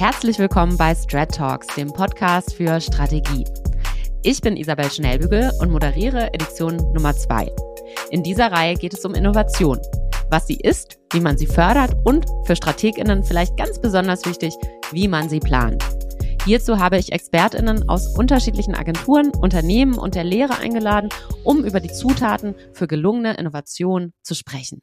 Herzlich 0.00 0.38
willkommen 0.38 0.78
bei 0.78 0.94
Strat 0.94 1.34
Talks, 1.34 1.66
dem 1.76 1.92
Podcast 1.92 2.54
für 2.54 2.80
Strategie. 2.80 3.44
Ich 4.22 4.40
bin 4.40 4.56
Isabel 4.56 4.90
Schnellbügel 4.90 5.50
und 5.60 5.70
moderiere 5.70 6.32
Edition 6.32 6.78
Nummer 6.94 7.14
2. 7.14 7.52
In 8.10 8.22
dieser 8.22 8.50
Reihe 8.50 8.76
geht 8.76 8.94
es 8.94 9.04
um 9.04 9.14
Innovation, 9.14 9.78
was 10.30 10.46
sie 10.46 10.56
ist, 10.56 10.98
wie 11.12 11.20
man 11.20 11.36
sie 11.36 11.46
fördert 11.46 11.94
und 12.04 12.24
für 12.46 12.56
Strateginnen 12.56 13.22
vielleicht 13.22 13.58
ganz 13.58 13.78
besonders 13.78 14.24
wichtig, 14.24 14.54
wie 14.90 15.06
man 15.06 15.28
sie 15.28 15.38
plant. 15.38 15.84
Hierzu 16.46 16.78
habe 16.78 16.96
ich 16.96 17.12
Expertinnen 17.12 17.86
aus 17.86 18.16
unterschiedlichen 18.16 18.74
Agenturen, 18.74 19.28
Unternehmen 19.38 19.98
und 19.98 20.14
der 20.14 20.24
Lehre 20.24 20.56
eingeladen, 20.56 21.10
um 21.44 21.62
über 21.62 21.78
die 21.78 21.92
Zutaten 21.92 22.54
für 22.72 22.86
gelungene 22.86 23.34
Innovation 23.34 24.14
zu 24.22 24.34
sprechen. 24.34 24.80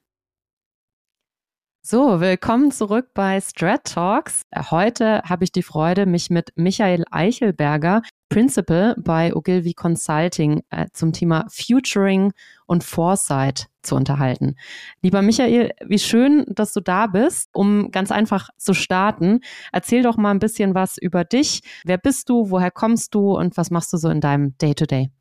So, 1.90 2.20
willkommen 2.20 2.72
zurück 2.72 3.12
bei 3.14 3.40
Strat 3.40 3.86
Talks. 3.86 4.42
Heute 4.72 5.22
habe 5.24 5.46
ich 5.46 5.54
die 5.54 5.64
Freude, 5.64 6.06
mich 6.06 6.30
mit 6.30 6.50
Michael 6.58 7.06
Eichelberger, 7.12 8.02
Principal 8.28 8.94
bei 8.98 9.34
Ogilvy 9.34 9.74
Consulting, 9.74 10.64
äh, 10.70 10.88
zum 10.92 11.14
Thema 11.14 11.46
Futuring 11.50 12.34
und 12.66 12.84
Foresight 12.84 13.68
zu 13.84 13.96
unterhalten. 13.96 14.58
Lieber 15.02 15.22
Michael, 15.22 15.72
wie 15.86 16.00
schön, 16.00 16.44
dass 16.50 16.74
du 16.74 16.82
da 16.82 17.08
bist. 17.08 17.48
Um 17.54 17.90
ganz 17.90 18.12
einfach 18.12 18.50
zu 18.58 18.74
starten, 18.74 19.40
erzähl 19.72 20.04
doch 20.04 20.18
mal 20.18 20.32
ein 20.32 20.40
bisschen 20.40 20.76
was 20.76 20.98
über 20.98 21.24
dich. 21.24 21.62
Wer 21.86 22.00
bist 22.00 22.28
du? 22.28 22.50
Woher 22.50 22.70
kommst 22.70 23.16
du? 23.16 23.32
Und 23.38 23.56
was 23.56 23.72
machst 23.72 23.94
du 23.94 23.98
so 23.98 24.10
in 24.10 24.20
deinem 24.20 24.58
Day-to-Day? 24.58 25.04
day 25.04 25.06
to 25.06 25.08
day 25.08 25.12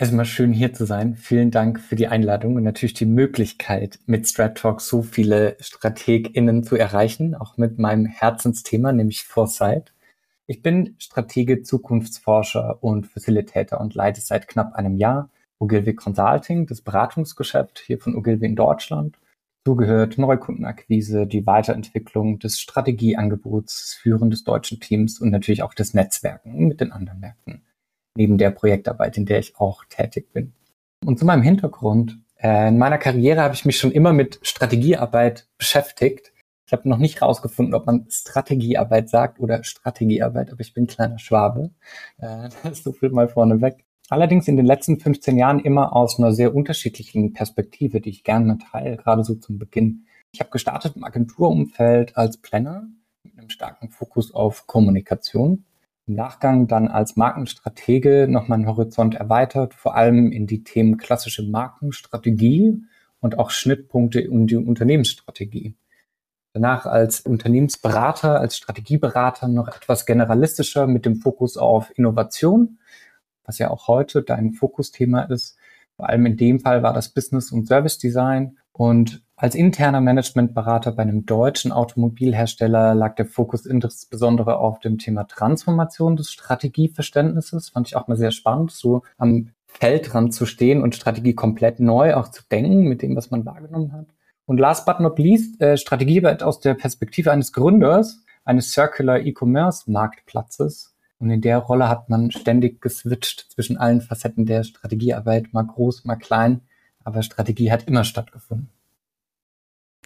Erstmal 0.00 0.24
schön 0.24 0.54
hier 0.54 0.72
zu 0.72 0.86
sein. 0.86 1.14
Vielen 1.14 1.50
Dank 1.50 1.78
für 1.78 1.94
die 1.94 2.08
Einladung 2.08 2.56
und 2.56 2.62
natürlich 2.62 2.94
die 2.94 3.04
Möglichkeit, 3.04 3.98
mit 4.06 4.26
Strat 4.26 4.56
Talk 4.56 4.80
so 4.80 5.02
viele 5.02 5.58
StrategInnen 5.60 6.64
zu 6.64 6.76
erreichen, 6.76 7.34
auch 7.34 7.58
mit 7.58 7.78
meinem 7.78 8.06
Herzensthema, 8.06 8.92
nämlich 8.92 9.24
Foresight. 9.24 9.92
Ich 10.46 10.62
bin 10.62 10.94
Stratege, 10.98 11.60
Zukunftsforscher 11.60 12.82
und 12.82 13.08
Facilitator 13.08 13.78
und 13.78 13.94
leite 13.94 14.22
seit 14.22 14.48
knapp 14.48 14.72
einem 14.72 14.96
Jahr 14.96 15.28
Ogilvy 15.58 15.94
Consulting, 15.94 16.66
das 16.66 16.80
Beratungsgeschäft 16.80 17.78
hier 17.78 17.98
von 17.98 18.16
Ogilvy 18.16 18.46
in 18.46 18.56
Deutschland. 18.56 19.18
So 19.66 19.74
gehört 19.74 20.16
Neukundenakquise, 20.16 21.26
die 21.26 21.46
Weiterentwicklung 21.46 22.38
des 22.38 22.58
Strategieangebots, 22.58 23.98
Führen 24.00 24.30
des 24.30 24.44
deutschen 24.44 24.80
Teams 24.80 25.20
und 25.20 25.28
natürlich 25.28 25.62
auch 25.62 25.74
das 25.74 25.92
Netzwerken 25.92 26.68
mit 26.68 26.80
den 26.80 26.90
anderen 26.90 27.20
Märkten 27.20 27.60
neben 28.20 28.36
der 28.36 28.50
Projektarbeit, 28.50 29.16
in 29.16 29.24
der 29.24 29.38
ich 29.38 29.56
auch 29.56 29.82
tätig 29.88 30.30
bin. 30.34 30.52
Und 31.06 31.18
zu 31.18 31.24
meinem 31.24 31.40
Hintergrund. 31.40 32.18
Äh, 32.36 32.68
in 32.68 32.76
meiner 32.76 32.98
Karriere 32.98 33.40
habe 33.40 33.54
ich 33.54 33.64
mich 33.64 33.78
schon 33.78 33.92
immer 33.92 34.12
mit 34.12 34.40
Strategiearbeit 34.42 35.48
beschäftigt. 35.56 36.30
Ich 36.66 36.74
habe 36.74 36.86
noch 36.86 36.98
nicht 36.98 37.22
rausgefunden, 37.22 37.74
ob 37.74 37.86
man 37.86 38.04
Strategiearbeit 38.10 39.08
sagt 39.08 39.40
oder 39.40 39.64
Strategiearbeit, 39.64 40.52
aber 40.52 40.60
ich 40.60 40.74
bin 40.74 40.86
kleiner 40.86 41.18
Schwabe. 41.18 41.70
Äh, 42.18 42.50
das 42.62 42.72
ist 42.72 42.84
so 42.84 42.92
viel 42.92 43.08
mal 43.08 43.28
vorneweg. 43.28 43.86
Allerdings 44.10 44.48
in 44.48 44.58
den 44.58 44.66
letzten 44.66 45.00
15 45.00 45.38
Jahren 45.38 45.60
immer 45.60 45.96
aus 45.96 46.18
einer 46.18 46.32
sehr 46.32 46.54
unterschiedlichen 46.54 47.32
Perspektive, 47.32 48.02
die 48.02 48.10
ich 48.10 48.22
gerne 48.22 48.58
teile, 48.70 48.98
gerade 48.98 49.24
so 49.24 49.34
zum 49.34 49.58
Beginn. 49.58 50.04
Ich 50.32 50.40
habe 50.40 50.50
gestartet 50.50 50.94
im 50.94 51.04
Agenturumfeld 51.04 52.18
als 52.18 52.36
Planner 52.36 52.86
mit 53.24 53.38
einem 53.38 53.48
starken 53.48 53.88
Fokus 53.88 54.34
auf 54.34 54.66
Kommunikation 54.66 55.64
Nachgang 56.14 56.66
dann 56.66 56.88
als 56.88 57.16
Markenstratege 57.16 58.26
noch 58.28 58.48
meinen 58.48 58.66
Horizont 58.66 59.14
erweitert, 59.14 59.74
vor 59.74 59.96
allem 59.96 60.32
in 60.32 60.46
die 60.46 60.64
Themen 60.64 60.96
klassische 60.96 61.42
Markenstrategie 61.42 62.82
und 63.20 63.38
auch 63.38 63.50
Schnittpunkte 63.50 64.20
in 64.20 64.46
die 64.46 64.56
Unternehmensstrategie. 64.56 65.76
Danach 66.52 66.86
als 66.86 67.20
Unternehmensberater, 67.20 68.40
als 68.40 68.56
Strategieberater 68.56 69.46
noch 69.46 69.68
etwas 69.68 70.04
generalistischer 70.04 70.86
mit 70.86 71.06
dem 71.06 71.16
Fokus 71.16 71.56
auf 71.56 71.96
Innovation, 71.96 72.78
was 73.44 73.58
ja 73.58 73.70
auch 73.70 73.86
heute 73.86 74.22
dein 74.22 74.52
Fokusthema 74.52 75.22
ist. 75.22 75.56
Vor 75.96 76.08
allem 76.08 76.26
in 76.26 76.36
dem 76.36 76.60
Fall 76.60 76.82
war 76.82 76.92
das 76.92 77.10
Business 77.10 77.52
und 77.52 77.66
Service 77.66 77.98
Design 77.98 78.58
und 78.72 79.22
als 79.40 79.54
interner 79.54 80.02
Managementberater 80.02 80.92
bei 80.92 81.02
einem 81.02 81.24
deutschen 81.24 81.72
Automobilhersteller 81.72 82.94
lag 82.94 83.14
der 83.14 83.24
Fokus 83.24 83.64
insbesondere 83.64 84.58
auf 84.58 84.80
dem 84.80 84.98
Thema 84.98 85.24
Transformation 85.24 86.14
des 86.16 86.30
Strategieverständnisses. 86.30 87.70
Fand 87.70 87.88
ich 87.88 87.96
auch 87.96 88.06
mal 88.06 88.18
sehr 88.18 88.32
spannend, 88.32 88.70
so 88.70 89.00
am 89.16 89.52
Feldrand 89.66 90.34
zu 90.34 90.44
stehen 90.44 90.82
und 90.82 90.94
Strategie 90.94 91.32
komplett 91.32 91.80
neu 91.80 92.16
auch 92.16 92.28
zu 92.28 92.42
denken 92.52 92.82
mit 92.82 93.00
dem, 93.00 93.16
was 93.16 93.30
man 93.30 93.46
wahrgenommen 93.46 93.92
hat. 93.94 94.08
Und 94.44 94.60
last 94.60 94.84
but 94.84 95.00
not 95.00 95.18
least, 95.18 95.58
äh, 95.62 95.78
Strategiearbeit 95.78 96.42
aus 96.42 96.60
der 96.60 96.74
Perspektive 96.74 97.32
eines 97.32 97.54
Gründers 97.54 98.22
eines 98.44 98.72
Circular 98.72 99.20
E-Commerce 99.20 99.90
Marktplatzes. 99.90 100.94
Und 101.18 101.30
in 101.30 101.40
der 101.40 101.56
Rolle 101.58 101.88
hat 101.88 102.10
man 102.10 102.30
ständig 102.30 102.82
geswitcht 102.82 103.46
zwischen 103.50 103.78
allen 103.78 104.02
Facetten 104.02 104.44
der 104.44 104.64
Strategiearbeit, 104.64 105.54
mal 105.54 105.64
groß, 105.64 106.04
mal 106.04 106.16
klein. 106.16 106.60
Aber 107.04 107.22
Strategie 107.22 107.72
hat 107.72 107.84
immer 107.88 108.04
stattgefunden. 108.04 108.68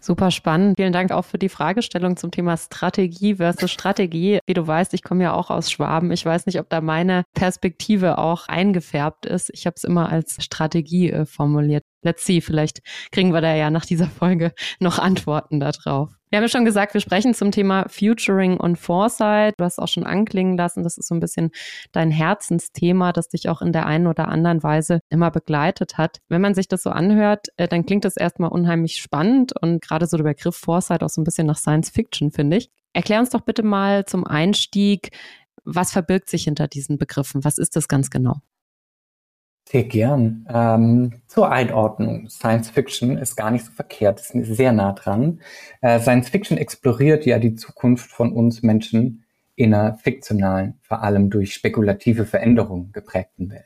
Super 0.04 0.30
spannend. 0.30 0.76
Vielen 0.76 0.92
Dank 0.92 1.12
auch 1.12 1.24
für 1.24 1.38
die 1.38 1.48
Fragestellung 1.48 2.18
zum 2.18 2.30
Thema 2.30 2.58
Strategie 2.58 3.36
versus 3.36 3.70
Strategie. 3.70 4.38
Wie 4.46 4.52
du 4.52 4.66
weißt, 4.66 4.92
ich 4.92 5.02
komme 5.02 5.22
ja 5.22 5.32
auch 5.32 5.48
aus 5.48 5.70
Schwaben. 5.70 6.12
Ich 6.12 6.26
weiß 6.26 6.44
nicht, 6.44 6.60
ob 6.60 6.68
da 6.68 6.82
meine 6.82 7.24
Perspektive 7.32 8.18
auch 8.18 8.46
eingefärbt 8.46 9.24
ist. 9.24 9.50
Ich 9.54 9.64
habe 9.64 9.76
es 9.78 9.84
immer 9.84 10.10
als 10.10 10.44
Strategie 10.44 11.10
äh, 11.10 11.24
formuliert. 11.24 11.84
Let's 12.04 12.24
see, 12.26 12.42
vielleicht 12.42 12.80
kriegen 13.12 13.32
wir 13.32 13.40
da 13.40 13.54
ja 13.54 13.70
nach 13.70 13.86
dieser 13.86 14.06
Folge 14.06 14.52
noch 14.78 14.98
Antworten 14.98 15.58
darauf. 15.58 16.10
Wir 16.30 16.38
haben 16.38 16.44
ja 16.44 16.48
schon 16.48 16.64
gesagt, 16.64 16.94
wir 16.94 17.00
sprechen 17.00 17.32
zum 17.32 17.50
Thema 17.50 17.86
Futuring 17.88 18.58
und 18.58 18.76
Foresight. 18.76 19.54
Du 19.56 19.64
hast 19.64 19.78
auch 19.78 19.88
schon 19.88 20.04
anklingen 20.04 20.56
lassen, 20.56 20.82
das 20.82 20.98
ist 20.98 21.08
so 21.08 21.14
ein 21.14 21.20
bisschen 21.20 21.50
dein 21.92 22.10
Herzensthema, 22.10 23.12
das 23.12 23.28
dich 23.28 23.48
auch 23.48 23.62
in 23.62 23.72
der 23.72 23.86
einen 23.86 24.06
oder 24.06 24.28
anderen 24.28 24.62
Weise 24.62 25.00
immer 25.08 25.30
begleitet 25.30 25.96
hat. 25.96 26.18
Wenn 26.28 26.42
man 26.42 26.54
sich 26.54 26.68
das 26.68 26.82
so 26.82 26.90
anhört, 26.90 27.48
äh, 27.56 27.68
dann 27.68 27.86
klingt 27.86 28.04
das 28.04 28.16
erstmal 28.16 28.50
unheimlich 28.50 28.96
spannend 28.96 29.52
und 29.60 29.80
gerade 29.80 30.06
so 30.06 30.16
der 30.16 30.24
Begriff 30.24 30.56
Foresight 30.56 31.02
auch 31.02 31.08
so 31.08 31.20
ein 31.20 31.24
bisschen 31.24 31.46
nach 31.46 31.56
Science 31.56 31.88
Fiction, 31.88 32.30
finde 32.30 32.58
ich. 32.58 32.68
Erklär 32.92 33.20
uns 33.20 33.30
doch 33.30 33.40
bitte 33.40 33.62
mal 33.62 34.04
zum 34.04 34.26
Einstieg, 34.26 35.10
was 35.64 35.92
verbirgt 35.92 36.28
sich 36.28 36.44
hinter 36.44 36.68
diesen 36.68 36.98
Begriffen? 36.98 37.44
Was 37.44 37.58
ist 37.58 37.76
das 37.76 37.88
ganz 37.88 38.10
genau? 38.10 38.40
Sehr 39.66 39.84
gern. 39.84 40.46
Ähm, 40.48 41.22
zur 41.26 41.50
Einordnung. 41.50 42.28
Science 42.28 42.70
Fiction 42.70 43.16
ist 43.16 43.36
gar 43.36 43.50
nicht 43.50 43.64
so 43.64 43.72
verkehrt, 43.72 44.20
ist 44.20 44.32
sehr 44.56 44.72
nah 44.72 44.92
dran. 44.92 45.40
Äh, 45.80 46.00
Science 46.00 46.28
Fiction 46.28 46.58
exploriert 46.58 47.24
ja 47.24 47.38
die 47.38 47.54
Zukunft 47.54 48.10
von 48.10 48.32
uns 48.32 48.62
Menschen 48.62 49.24
in 49.56 49.72
einer 49.72 49.94
fiktionalen, 49.94 50.78
vor 50.82 51.02
allem 51.02 51.30
durch 51.30 51.54
spekulative 51.54 52.26
Veränderungen 52.26 52.92
geprägten 52.92 53.50
Welt. 53.50 53.64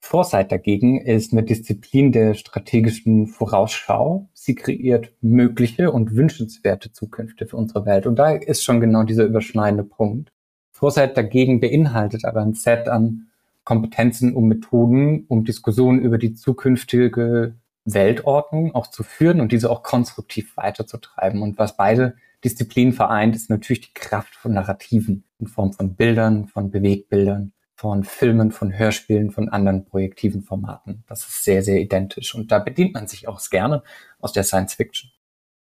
Foresight 0.00 0.50
dagegen 0.50 1.00
ist 1.00 1.32
eine 1.32 1.42
Disziplin 1.42 2.10
der 2.10 2.34
strategischen 2.34 3.26
Vorausschau. 3.26 4.28
Sie 4.32 4.54
kreiert 4.54 5.12
mögliche 5.20 5.92
und 5.92 6.16
wünschenswerte 6.16 6.90
Zukünfte 6.92 7.46
für 7.46 7.56
unsere 7.56 7.84
Welt. 7.86 8.06
Und 8.06 8.18
da 8.18 8.30
ist 8.32 8.64
schon 8.64 8.80
genau 8.80 9.04
dieser 9.04 9.24
überschneidende 9.24 9.84
Punkt. 9.84 10.32
Foresight 10.72 11.16
dagegen 11.16 11.60
beinhaltet 11.60 12.24
aber 12.24 12.40
ein 12.40 12.54
Set 12.54 12.88
an 12.88 13.29
Kompetenzen 13.64 14.34
und 14.34 14.48
Methoden, 14.48 15.24
um 15.28 15.44
Diskussionen 15.44 16.00
über 16.00 16.18
die 16.18 16.34
zukünftige 16.34 17.54
Weltordnung 17.84 18.74
auch 18.74 18.86
zu 18.86 19.02
führen 19.02 19.40
und 19.40 19.52
diese 19.52 19.70
auch 19.70 19.82
konstruktiv 19.82 20.56
weiterzutreiben. 20.56 21.42
Und 21.42 21.58
was 21.58 21.76
beide 21.76 22.16
Disziplinen 22.44 22.92
vereint, 22.92 23.36
ist 23.36 23.50
natürlich 23.50 23.82
die 23.82 23.94
Kraft 23.94 24.34
von 24.34 24.52
Narrativen 24.52 25.24
in 25.38 25.46
Form 25.46 25.72
von 25.72 25.94
Bildern, 25.94 26.46
von 26.48 26.70
Bewegbildern, 26.70 27.52
von 27.74 28.04
Filmen, 28.04 28.52
von 28.52 28.76
Hörspielen, 28.78 29.30
von 29.30 29.48
anderen 29.48 29.84
projektiven 29.84 30.42
Formaten. 30.42 31.04
Das 31.06 31.26
ist 31.26 31.44
sehr, 31.44 31.62
sehr 31.62 31.80
identisch. 31.80 32.34
Und 32.34 32.52
da 32.52 32.58
bedient 32.58 32.94
man 32.94 33.06
sich 33.06 33.28
auch 33.28 33.40
gerne 33.48 33.82
aus 34.18 34.32
der 34.32 34.44
Science 34.44 34.74
Fiction. 34.74 35.10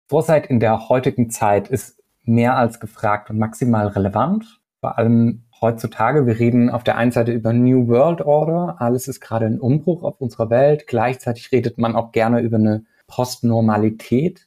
Foresight 0.09 0.47
in 0.47 0.61
der 0.61 0.89
heutigen 0.89 1.31
Zeit 1.31 1.69
ist 1.69 2.01
mehr 2.23 2.57
als 2.57 2.79
gefragt 2.79 3.31
und 3.31 3.39
maximal 3.39 3.89
relevant, 3.89 4.61
vor 4.81 4.99
allem 4.99 5.46
heutzutage. 5.61 6.27
Wir 6.27 6.39
reden 6.39 6.71
auf 6.71 6.85
der 6.85 6.97
einen 6.97 7.13
Seite 7.13 7.33
über 7.33 7.53
New 7.53 7.89
World 7.89 8.21
Order. 8.21 8.77
Alles 8.79 9.09
ist 9.09 9.21
gerade 9.21 9.47
ein 9.47 9.61
Umbruch 9.61 10.03
auf 10.03 10.21
unserer 10.21 10.51
Welt. 10.51 10.87
Gleichzeitig 10.87 11.53
redet 11.53 11.79
man 11.79 11.97
auch 11.97 12.13
gerne 12.13 12.41
über 12.41 12.57
eine 12.57 12.85
Postnormalität 13.07 14.47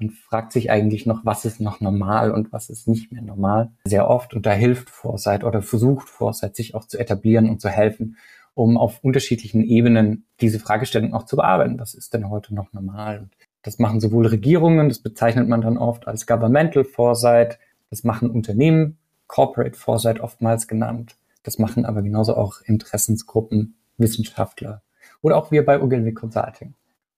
und 0.00 0.12
fragt 0.12 0.52
sich 0.52 0.70
eigentlich 0.70 1.06
noch, 1.06 1.24
was 1.24 1.44
ist 1.44 1.60
noch 1.60 1.80
normal 1.80 2.32
und 2.32 2.52
was 2.52 2.70
ist 2.70 2.88
nicht 2.88 3.12
mehr 3.12 3.22
normal. 3.22 3.70
Sehr 3.84 4.08
oft. 4.08 4.34
Und 4.34 4.46
da 4.46 4.52
hilft 4.52 4.90
Foresight 4.90 5.44
oder 5.44 5.62
versucht 5.62 6.08
Foresight, 6.08 6.56
sich 6.56 6.74
auch 6.74 6.86
zu 6.86 6.98
etablieren 6.98 7.48
und 7.48 7.60
zu 7.60 7.68
helfen, 7.68 8.16
um 8.54 8.76
auf 8.76 9.02
unterschiedlichen 9.02 9.62
Ebenen 9.62 10.26
diese 10.40 10.58
Fragestellung 10.58 11.14
auch 11.14 11.24
zu 11.24 11.36
bearbeiten. 11.36 11.78
Was 11.78 11.94
ist 11.94 12.14
denn 12.14 12.28
heute 12.28 12.54
noch 12.54 12.72
normal? 12.72 13.20
Und 13.20 13.30
das 13.62 13.78
machen 13.78 14.00
sowohl 14.00 14.26
Regierungen, 14.26 14.88
das 14.88 14.98
bezeichnet 14.98 15.48
man 15.48 15.60
dann 15.60 15.78
oft 15.78 16.08
als 16.08 16.26
Governmental 16.26 16.84
Foresight, 16.84 17.58
das 17.90 18.02
machen 18.02 18.30
Unternehmen, 18.30 18.98
Corporate 19.32 19.78
Foresight 19.78 20.20
oftmals 20.20 20.68
genannt. 20.68 21.16
Das 21.42 21.58
machen 21.58 21.86
aber 21.86 22.02
genauso 22.02 22.36
auch 22.36 22.60
Interessensgruppen, 22.66 23.76
Wissenschaftler 23.96 24.82
oder 25.22 25.38
auch 25.38 25.50
wir 25.50 25.64
bei 25.64 25.80
Ogilvy 25.80 26.12
Consulting. 26.12 26.74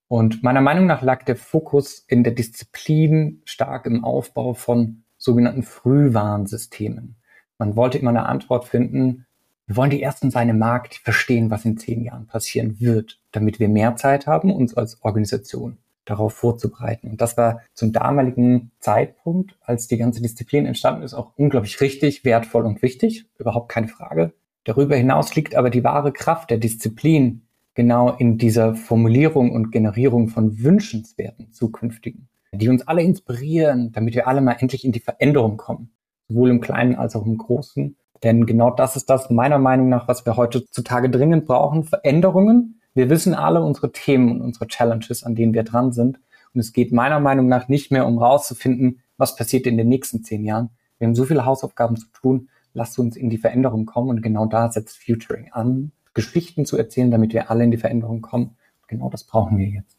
Und 0.06 0.44
meiner 0.44 0.60
Meinung 0.60 0.86
nach 0.86 1.02
lag 1.02 1.24
der 1.24 1.34
Fokus 1.34 2.04
in 2.06 2.22
der 2.22 2.32
Disziplin 2.32 3.42
stark 3.44 3.86
im 3.86 4.04
Aufbau 4.04 4.54
von 4.54 5.02
sogenannten 5.18 5.64
Frühwarnsystemen. 5.64 7.16
Man 7.58 7.74
wollte 7.74 7.98
immer 7.98 8.10
eine 8.10 8.26
Antwort 8.26 8.66
finden. 8.66 9.26
Wir 9.66 9.76
wollen 9.76 9.90
die 9.90 10.02
Ersten 10.02 10.30
sein 10.30 10.48
im 10.48 10.58
Markt, 10.58 10.94
verstehen, 10.94 11.50
was 11.50 11.64
in 11.64 11.78
zehn 11.78 12.04
Jahren 12.04 12.28
passieren 12.28 12.78
wird, 12.78 13.18
damit 13.32 13.58
wir 13.58 13.68
mehr 13.68 13.96
Zeit 13.96 14.28
haben, 14.28 14.54
uns 14.54 14.74
als 14.76 15.02
Organisation 15.02 15.78
darauf 16.04 16.34
vorzubereiten. 16.34 17.10
Und 17.10 17.20
das 17.20 17.36
war 17.36 17.60
zum 17.72 17.92
damaligen 17.92 18.72
Zeitpunkt, 18.80 19.56
als 19.60 19.88
die 19.88 19.96
ganze 19.96 20.22
Disziplin 20.22 20.66
entstanden 20.66 21.02
ist, 21.02 21.14
auch 21.14 21.32
unglaublich 21.36 21.80
richtig, 21.80 22.24
wertvoll 22.24 22.66
und 22.66 22.82
wichtig. 22.82 23.26
Überhaupt 23.38 23.70
keine 23.70 23.88
Frage. 23.88 24.32
Darüber 24.64 24.96
hinaus 24.96 25.34
liegt 25.34 25.54
aber 25.54 25.70
die 25.70 25.84
wahre 25.84 26.12
Kraft 26.12 26.50
der 26.50 26.58
Disziplin 26.58 27.42
genau 27.74 28.10
in 28.10 28.38
dieser 28.38 28.74
Formulierung 28.74 29.52
und 29.52 29.72
Generierung 29.72 30.28
von 30.28 30.62
wünschenswerten 30.62 31.52
zukünftigen, 31.52 32.28
die 32.52 32.68
uns 32.68 32.86
alle 32.86 33.02
inspirieren, 33.02 33.92
damit 33.92 34.14
wir 34.14 34.28
alle 34.28 34.40
mal 34.40 34.56
endlich 34.58 34.84
in 34.84 34.92
die 34.92 35.00
Veränderung 35.00 35.56
kommen, 35.56 35.90
sowohl 36.28 36.50
im 36.50 36.60
Kleinen 36.60 36.94
als 36.94 37.16
auch 37.16 37.26
im 37.26 37.36
Großen. 37.36 37.96
Denn 38.22 38.46
genau 38.46 38.70
das 38.70 38.96
ist 38.96 39.10
das 39.10 39.28
meiner 39.28 39.58
Meinung 39.58 39.88
nach, 39.88 40.08
was 40.08 40.24
wir 40.24 40.36
heutzutage 40.36 41.10
dringend 41.10 41.44
brauchen, 41.44 41.84
Veränderungen. 41.84 42.80
Wir 42.94 43.10
wissen 43.10 43.34
alle 43.34 43.62
unsere 43.62 43.92
Themen 43.92 44.30
und 44.30 44.40
unsere 44.40 44.68
Challenges, 44.68 45.24
an 45.24 45.34
denen 45.34 45.52
wir 45.52 45.64
dran 45.64 45.92
sind. 45.92 46.20
Und 46.54 46.60
es 46.60 46.72
geht 46.72 46.92
meiner 46.92 47.18
Meinung 47.18 47.48
nach 47.48 47.68
nicht 47.68 47.90
mehr 47.90 48.06
um 48.06 48.18
rauszufinden, 48.18 49.00
was 49.16 49.34
passiert 49.36 49.66
in 49.66 49.76
den 49.76 49.88
nächsten 49.88 50.22
zehn 50.22 50.44
Jahren. 50.44 50.70
Wir 50.98 51.08
haben 51.08 51.14
so 51.16 51.24
viele 51.24 51.44
Hausaufgaben 51.44 51.96
zu 51.96 52.06
tun. 52.12 52.48
Lasst 52.72 52.98
uns 52.98 53.16
in 53.16 53.30
die 53.30 53.38
Veränderung 53.38 53.86
kommen. 53.86 54.10
Und 54.10 54.22
genau 54.22 54.46
da 54.46 54.70
setzt 54.70 54.98
Futuring 54.98 55.50
an, 55.52 55.92
Geschichten 56.14 56.66
zu 56.66 56.76
erzählen, 56.76 57.10
damit 57.10 57.32
wir 57.32 57.50
alle 57.50 57.64
in 57.64 57.72
die 57.72 57.76
Veränderung 57.76 58.22
kommen. 58.22 58.56
Genau 58.86 59.10
das 59.10 59.24
brauchen 59.24 59.58
wir 59.58 59.66
jetzt. 59.66 59.96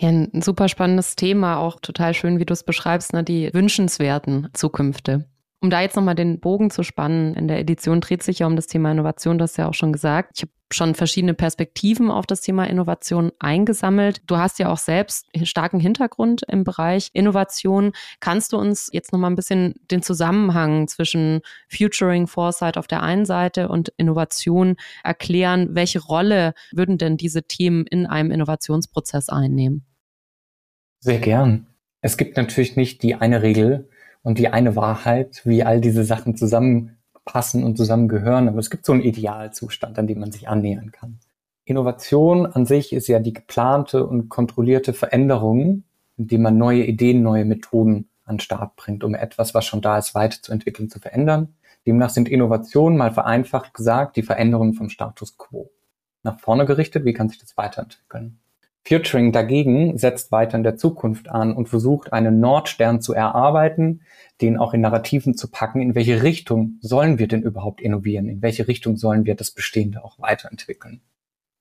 Ja, 0.00 0.08
ein 0.08 0.42
super 0.42 0.68
spannendes 0.68 1.16
Thema, 1.16 1.58
auch 1.58 1.80
total 1.80 2.14
schön, 2.14 2.38
wie 2.38 2.44
du 2.44 2.52
es 2.52 2.62
beschreibst, 2.62 3.12
ne, 3.12 3.24
die 3.24 3.52
wünschenswerten 3.52 4.48
Zukünfte. 4.52 5.26
Um 5.60 5.70
da 5.70 5.80
jetzt 5.80 5.96
nochmal 5.96 6.14
den 6.14 6.38
Bogen 6.38 6.70
zu 6.70 6.84
spannen, 6.84 7.34
in 7.34 7.48
der 7.48 7.58
Edition 7.58 8.00
dreht 8.00 8.22
sich 8.22 8.38
ja 8.38 8.46
um 8.46 8.54
das 8.54 8.68
Thema 8.68 8.92
Innovation, 8.92 9.38
das 9.38 9.56
ja 9.56 9.68
auch 9.68 9.74
schon 9.74 9.92
gesagt. 9.92 10.32
Ich 10.36 10.42
habe 10.42 10.52
schon 10.72 10.94
verschiedene 10.94 11.34
Perspektiven 11.34 12.12
auf 12.12 12.26
das 12.26 12.42
Thema 12.42 12.64
Innovation 12.68 13.32
eingesammelt. 13.40 14.22
Du 14.26 14.36
hast 14.36 14.60
ja 14.60 14.68
auch 14.70 14.78
selbst 14.78 15.26
starken 15.42 15.80
Hintergrund 15.80 16.42
im 16.46 16.62
Bereich 16.62 17.10
Innovation. 17.12 17.92
Kannst 18.20 18.52
du 18.52 18.58
uns 18.58 18.88
jetzt 18.92 19.12
nochmal 19.12 19.32
ein 19.32 19.36
bisschen 19.36 19.74
den 19.90 20.02
Zusammenhang 20.02 20.86
zwischen 20.86 21.40
Futuring 21.68 22.28
Foresight 22.28 22.76
auf 22.76 22.86
der 22.86 23.02
einen 23.02 23.24
Seite 23.24 23.68
und 23.68 23.88
Innovation 23.96 24.76
erklären? 25.02 25.70
Welche 25.72 26.00
Rolle 26.00 26.54
würden 26.70 26.98
denn 26.98 27.16
diese 27.16 27.42
Themen 27.42 27.84
in 27.84 28.06
einem 28.06 28.30
Innovationsprozess 28.30 29.28
einnehmen? 29.28 29.84
Sehr 31.00 31.18
gern. 31.18 31.66
Es 32.00 32.16
gibt 32.16 32.36
natürlich 32.36 32.76
nicht 32.76 33.02
die 33.02 33.16
eine 33.16 33.42
Regel, 33.42 33.88
und 34.22 34.38
die 34.38 34.48
eine 34.48 34.76
Wahrheit, 34.76 35.42
wie 35.44 35.64
all 35.64 35.80
diese 35.80 36.04
Sachen 36.04 36.36
zusammenpassen 36.36 37.64
und 37.64 37.76
zusammengehören. 37.76 38.48
Aber 38.48 38.58
es 38.58 38.70
gibt 38.70 38.84
so 38.84 38.92
einen 38.92 39.02
Idealzustand, 39.02 39.98
an 39.98 40.06
dem 40.06 40.20
man 40.20 40.32
sich 40.32 40.48
annähern 40.48 40.92
kann. 40.92 41.18
Innovation 41.64 42.46
an 42.46 42.64
sich 42.64 42.92
ist 42.92 43.08
ja 43.08 43.18
die 43.18 43.34
geplante 43.34 44.06
und 44.06 44.28
kontrollierte 44.28 44.94
Veränderung, 44.94 45.84
indem 46.16 46.42
man 46.42 46.56
neue 46.56 46.84
Ideen, 46.84 47.22
neue 47.22 47.44
Methoden 47.44 48.08
an 48.24 48.36
den 48.36 48.40
Start 48.40 48.76
bringt, 48.76 49.04
um 49.04 49.14
etwas, 49.14 49.54
was 49.54 49.64
schon 49.66 49.82
da 49.82 49.98
ist, 49.98 50.14
weiterzuentwickeln, 50.14 50.88
zu 50.88 50.98
verändern. 50.98 51.54
Demnach 51.86 52.10
sind 52.10 52.28
Innovationen 52.28 52.98
mal 52.98 53.12
vereinfacht 53.12 53.74
gesagt 53.74 54.16
die 54.16 54.22
Veränderung 54.22 54.74
vom 54.74 54.88
Status 54.88 55.36
quo. 55.36 55.70
Nach 56.22 56.38
vorne 56.40 56.66
gerichtet, 56.66 57.04
wie 57.04 57.12
kann 57.12 57.28
sich 57.28 57.38
das 57.38 57.56
weiterentwickeln? 57.56 58.40
Futuring 58.88 59.32
dagegen 59.32 59.98
setzt 59.98 60.32
weiter 60.32 60.56
in 60.56 60.62
der 60.62 60.76
Zukunft 60.76 61.28
an 61.28 61.54
und 61.54 61.68
versucht, 61.68 62.14
einen 62.14 62.40
Nordstern 62.40 63.02
zu 63.02 63.12
erarbeiten, 63.12 64.00
den 64.40 64.56
auch 64.56 64.72
in 64.72 64.80
Narrativen 64.80 65.34
zu 65.34 65.50
packen. 65.50 65.82
In 65.82 65.94
welche 65.94 66.22
Richtung 66.22 66.78
sollen 66.80 67.18
wir 67.18 67.28
denn 67.28 67.42
überhaupt 67.42 67.82
innovieren? 67.82 68.30
In 68.30 68.40
welche 68.40 68.66
Richtung 68.66 68.96
sollen 68.96 69.26
wir 69.26 69.34
das 69.34 69.50
Bestehende 69.50 70.02
auch 70.02 70.18
weiterentwickeln? 70.18 71.02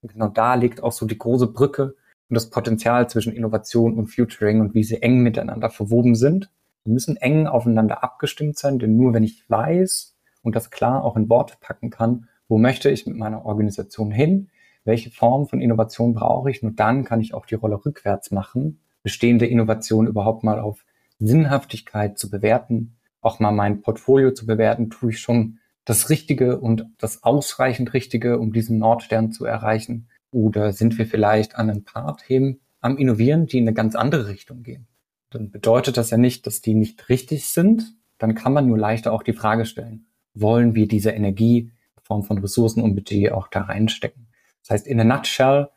Und 0.02 0.14
genau 0.14 0.30
da 0.30 0.56
liegt 0.56 0.82
auch 0.82 0.94
so 0.94 1.06
die 1.06 1.18
große 1.18 1.48
Brücke 1.48 1.96
und 2.30 2.36
das 2.36 2.50
Potenzial 2.50 3.10
zwischen 3.10 3.34
Innovation 3.34 3.98
und 3.98 4.08
Futuring 4.08 4.62
und 4.62 4.74
wie 4.74 4.86
sie 4.86 5.02
eng 5.02 5.20
miteinander 5.20 5.70
verwoben 5.70 6.16
sind. 6.16 6.50
Sie 6.86 6.92
müssen 6.92 7.18
eng 7.18 7.46
aufeinander 7.46 8.06
abgestimmt 8.06 8.58
sein, 8.58 8.80
denn 8.80 8.96
nur 8.96 9.14
wenn 9.14 9.24
ich 9.24 9.44
weiß 9.50 10.16
und 10.44 10.56
das 10.56 10.72
klar 10.72 11.04
auch 11.04 11.18
in 11.18 11.28
Worte 11.28 11.56
packen 11.60 11.90
kann, 11.90 12.30
wo 12.48 12.58
möchte 12.58 12.90
ich 12.90 13.06
mit 13.06 13.18
meiner 13.18 13.46
Organisation 13.46 14.12
hin, 14.12 14.50
welche 14.88 15.12
Form 15.12 15.48
von 15.48 15.62
Innovation 15.62 16.14
brauche 16.14 16.50
ich? 16.50 16.64
Nur 16.64 16.72
dann 16.72 17.04
kann 17.04 17.22
ich 17.22 17.34
auch 17.34 17.46
die 17.46 17.56
Rolle 17.56 17.86
rückwärts 17.86 18.32
machen, 18.32 18.80
bestehende 19.04 19.46
Innovation 19.46 20.08
überhaupt 20.08 20.44
mal 20.44 20.60
auf 20.60 20.86
Sinnhaftigkeit 21.20 22.18
zu 22.18 22.30
bewerten, 22.30 22.96
auch 23.22 23.40
mal 23.40 23.52
mein 23.52 23.82
Portfolio 23.82 24.32
zu 24.32 24.46
bewerten, 24.46 24.90
tue 24.90 25.12
ich 25.12 25.20
schon 25.20 25.60
das 25.86 26.10
Richtige 26.10 26.60
und 26.60 26.86
das 26.98 27.24
ausreichend 27.24 27.94
Richtige, 27.94 28.40
um 28.40 28.54
diesen 28.54 28.78
Nordstern 28.80 29.32
zu 29.32 29.46
erreichen? 29.46 30.08
Oder 30.32 30.74
sind 30.74 30.98
wir 30.98 31.06
vielleicht 31.06 31.56
an 31.56 31.70
ein 31.70 31.84
paar 31.84 32.18
Themen 32.18 32.60
am 32.80 32.98
Innovieren, 32.98 33.46
die 33.46 33.58
in 33.58 33.64
eine 33.66 33.74
ganz 33.74 33.96
andere 33.96 34.28
Richtung 34.28 34.64
gehen? 34.64 34.88
Dann 35.30 35.52
bedeutet 35.52 35.98
das 35.98 36.10
ja 36.10 36.18
nicht, 36.18 36.48
dass 36.48 36.62
die 36.62 36.76
nicht 36.76 37.10
richtig 37.10 37.48
sind. 37.48 37.96
Dann 38.18 38.36
kann 38.36 38.54
man 38.54 38.68
nur 38.68 38.78
leichter 38.78 39.12
auch 39.12 39.24
die 39.24 39.34
Frage 39.34 39.66
stellen, 39.66 40.08
wollen 40.34 40.76
wir 40.76 40.88
diese 40.88 41.12
Energie 41.12 41.72
in 41.96 42.04
Form 42.04 42.24
von 42.24 42.38
Ressourcen 42.38 42.82
und 42.82 42.96
Budget 42.96 43.32
auch 43.32 43.48
da 43.48 43.62
reinstecken? 43.62 44.27
Das 44.68 44.76
heißt, 44.76 44.88
in 44.88 45.00
a 45.00 45.04
nutshell, 45.04 45.70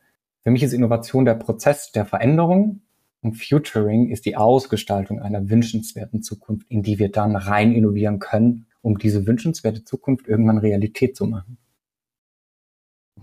für 0.42 0.50
mich 0.50 0.62
ist 0.62 0.72
Innovation 0.72 1.24
der 1.24 1.34
Prozess 1.34 1.92
der 1.92 2.06
Veränderung 2.06 2.80
und 3.20 3.34
Futuring 3.34 4.08
ist 4.08 4.24
die 4.24 4.36
Ausgestaltung 4.36 5.20
einer 5.20 5.48
wünschenswerten 5.48 6.22
Zukunft, 6.22 6.66
in 6.70 6.82
die 6.82 6.98
wir 6.98 7.10
dann 7.10 7.36
rein 7.36 7.72
innovieren 7.72 8.18
können, 8.18 8.66
um 8.82 8.98
diese 8.98 9.26
wünschenswerte 9.26 9.84
Zukunft 9.84 10.26
irgendwann 10.26 10.58
Realität 10.58 11.16
zu 11.16 11.26
machen. 11.26 11.58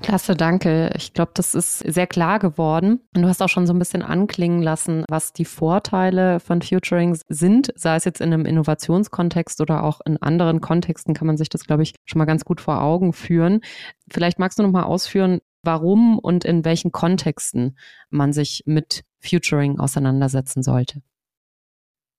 Klasse, 0.02 0.36
danke. 0.36 0.92
Ich 0.96 1.14
glaube, 1.14 1.32
das 1.34 1.56
ist 1.56 1.80
sehr 1.80 2.06
klar 2.06 2.38
geworden. 2.38 3.02
Und 3.16 3.24
du 3.24 3.28
hast 3.28 3.42
auch 3.42 3.50
schon 3.50 3.66
so 3.66 3.74
ein 3.74 3.80
bisschen 3.80 4.04
anklingen 4.04 4.62
lassen, 4.62 5.04
was 5.10 5.34
die 5.34 5.46
Vorteile 5.46 6.40
von 6.40 6.62
Futuring 6.62 7.18
sind, 7.30 7.74
sei 7.76 7.96
es 7.96 8.06
jetzt 8.06 8.22
in 8.22 8.32
einem 8.32 8.46
Innovationskontext 8.46 9.60
oder 9.60 9.84
auch 9.84 10.00
in 10.06 10.22
anderen 10.22 10.62
Kontexten, 10.62 11.16
kann 11.16 11.26
man 11.26 11.38
sich 11.38 11.50
das, 11.50 11.66
glaube 11.66 11.82
ich, 11.82 11.96
schon 12.06 12.20
mal 12.20 12.26
ganz 12.26 12.46
gut 12.46 12.62
vor 12.62 12.82
Augen 12.82 13.12
führen. 13.12 13.62
Vielleicht 14.10 14.38
magst 14.38 14.60
du 14.60 14.64
noch 14.64 14.72
mal 14.72 14.84
ausführen, 14.84 15.40
warum 15.64 16.20
und 16.20 16.46
in 16.46 16.66
welchen 16.66 16.92
Kontexten 16.92 17.78
man 18.10 18.34
sich 18.34 18.64
mit 18.66 19.04
Futuring 19.20 19.80
auseinandersetzen 19.80 20.64
sollte. 20.64 21.02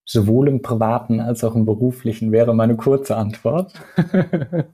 Sowohl 0.04 0.48
im 0.48 0.62
privaten 0.62 1.20
als 1.20 1.44
auch 1.44 1.54
im 1.54 1.66
beruflichen 1.66 2.32
wäre 2.32 2.54
meine 2.54 2.76
kurze 2.76 3.16
Antwort. 3.16 3.74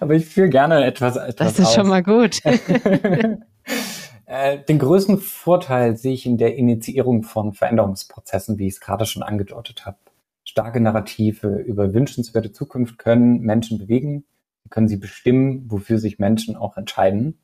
Aber 0.00 0.14
ich 0.14 0.26
führe 0.26 0.48
gerne 0.48 0.84
etwas, 0.84 1.16
etwas 1.16 1.34
Das 1.36 1.58
ist 1.58 1.66
aus. 1.66 1.74
schon 1.74 1.88
mal 1.88 2.02
gut. 2.02 2.40
Äh, 4.30 4.62
den 4.62 4.78
größten 4.78 5.16
Vorteil 5.16 5.96
sehe 5.96 6.12
ich 6.12 6.26
in 6.26 6.36
der 6.36 6.54
Initiierung 6.56 7.22
von 7.22 7.54
Veränderungsprozessen, 7.54 8.58
wie 8.58 8.66
ich 8.66 8.74
es 8.74 8.80
gerade 8.80 9.06
schon 9.06 9.22
angedeutet 9.22 9.86
habe. 9.86 9.96
Starke 10.44 10.80
Narrative 10.80 11.56
über 11.56 11.94
wünschenswerte 11.94 12.52
Zukunft 12.52 12.98
können 12.98 13.40
Menschen 13.40 13.78
bewegen, 13.78 14.26
können 14.68 14.86
sie 14.86 14.98
bestimmen, 14.98 15.64
wofür 15.70 15.96
sich 15.96 16.18
Menschen 16.18 16.56
auch 16.56 16.76
entscheiden 16.76 17.38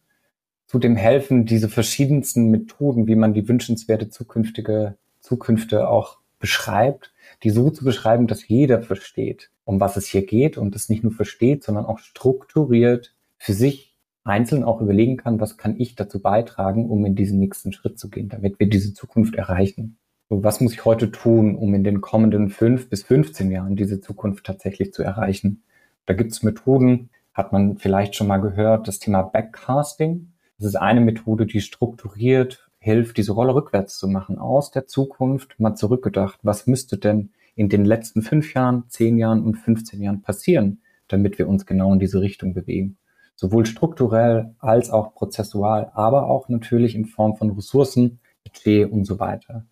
zudem 0.74 0.96
helfen 0.96 1.44
diese 1.46 1.68
verschiedensten 1.68 2.50
Methoden, 2.50 3.06
wie 3.06 3.14
man 3.14 3.32
die 3.32 3.46
wünschenswerte 3.46 4.08
zukünftige 4.08 4.96
Zukünfte 5.20 5.88
auch 5.88 6.18
beschreibt, 6.40 7.12
die 7.44 7.50
so 7.50 7.70
zu 7.70 7.84
beschreiben, 7.84 8.26
dass 8.26 8.48
jeder 8.48 8.82
versteht, 8.82 9.52
um 9.64 9.78
was 9.78 9.96
es 9.96 10.08
hier 10.08 10.26
geht 10.26 10.58
und 10.58 10.74
es 10.74 10.88
nicht 10.88 11.04
nur 11.04 11.12
versteht, 11.12 11.62
sondern 11.62 11.86
auch 11.86 12.00
strukturiert 12.00 13.14
für 13.38 13.52
sich 13.52 13.96
einzeln 14.24 14.64
auch 14.64 14.80
überlegen 14.80 15.16
kann, 15.16 15.38
was 15.38 15.58
kann 15.58 15.78
ich 15.78 15.94
dazu 15.94 16.20
beitragen, 16.20 16.90
um 16.90 17.06
in 17.06 17.14
diesen 17.14 17.38
nächsten 17.38 17.72
Schritt 17.72 17.96
zu 17.96 18.10
gehen, 18.10 18.28
damit 18.28 18.58
wir 18.58 18.68
diese 18.68 18.94
Zukunft 18.94 19.36
erreichen. 19.36 19.96
Was 20.28 20.60
muss 20.60 20.72
ich 20.72 20.84
heute 20.84 21.12
tun, 21.12 21.54
um 21.54 21.72
in 21.74 21.84
den 21.84 22.00
kommenden 22.00 22.48
fünf 22.48 22.90
bis 22.90 23.04
15 23.04 23.52
Jahren 23.52 23.76
diese 23.76 24.00
Zukunft 24.00 24.44
tatsächlich 24.44 24.92
zu 24.92 25.04
erreichen? 25.04 25.62
Da 26.06 26.14
gibt 26.14 26.32
es 26.32 26.42
Methoden, 26.42 27.10
hat 27.32 27.52
man 27.52 27.76
vielleicht 27.76 28.16
schon 28.16 28.26
mal 28.26 28.38
gehört, 28.38 28.88
das 28.88 28.98
Thema 28.98 29.22
Backcasting. 29.22 30.33
Das 30.64 30.70
ist 30.70 30.80
eine 30.80 31.02
Methode, 31.02 31.44
die 31.44 31.60
strukturiert 31.60 32.70
hilft, 32.78 33.18
diese 33.18 33.32
Rolle 33.32 33.54
rückwärts 33.54 33.98
zu 33.98 34.08
machen, 34.08 34.38
aus 34.38 34.70
der 34.70 34.86
Zukunft 34.86 35.60
mal 35.60 35.74
zurückgedacht. 35.74 36.38
Was 36.42 36.66
müsste 36.66 36.96
denn 36.96 37.32
in 37.54 37.68
den 37.68 37.84
letzten 37.84 38.22
fünf 38.22 38.54
Jahren, 38.54 38.84
zehn 38.88 39.18
Jahren 39.18 39.44
und 39.44 39.56
15 39.56 40.00
Jahren 40.00 40.22
passieren, 40.22 40.80
damit 41.06 41.38
wir 41.38 41.48
uns 41.48 41.66
genau 41.66 41.92
in 41.92 41.98
diese 41.98 42.22
Richtung 42.22 42.54
bewegen? 42.54 42.96
Sowohl 43.36 43.66
strukturell 43.66 44.54
als 44.58 44.88
auch 44.88 45.12
prozessual, 45.12 45.90
aber 45.92 46.30
auch 46.30 46.48
natürlich 46.48 46.94
in 46.94 47.04
Form 47.04 47.36
von 47.36 47.50
Ressourcen, 47.50 48.20
Budget 48.42 48.90
und 48.90 49.04
so 49.04 49.20
weiter. 49.20 49.66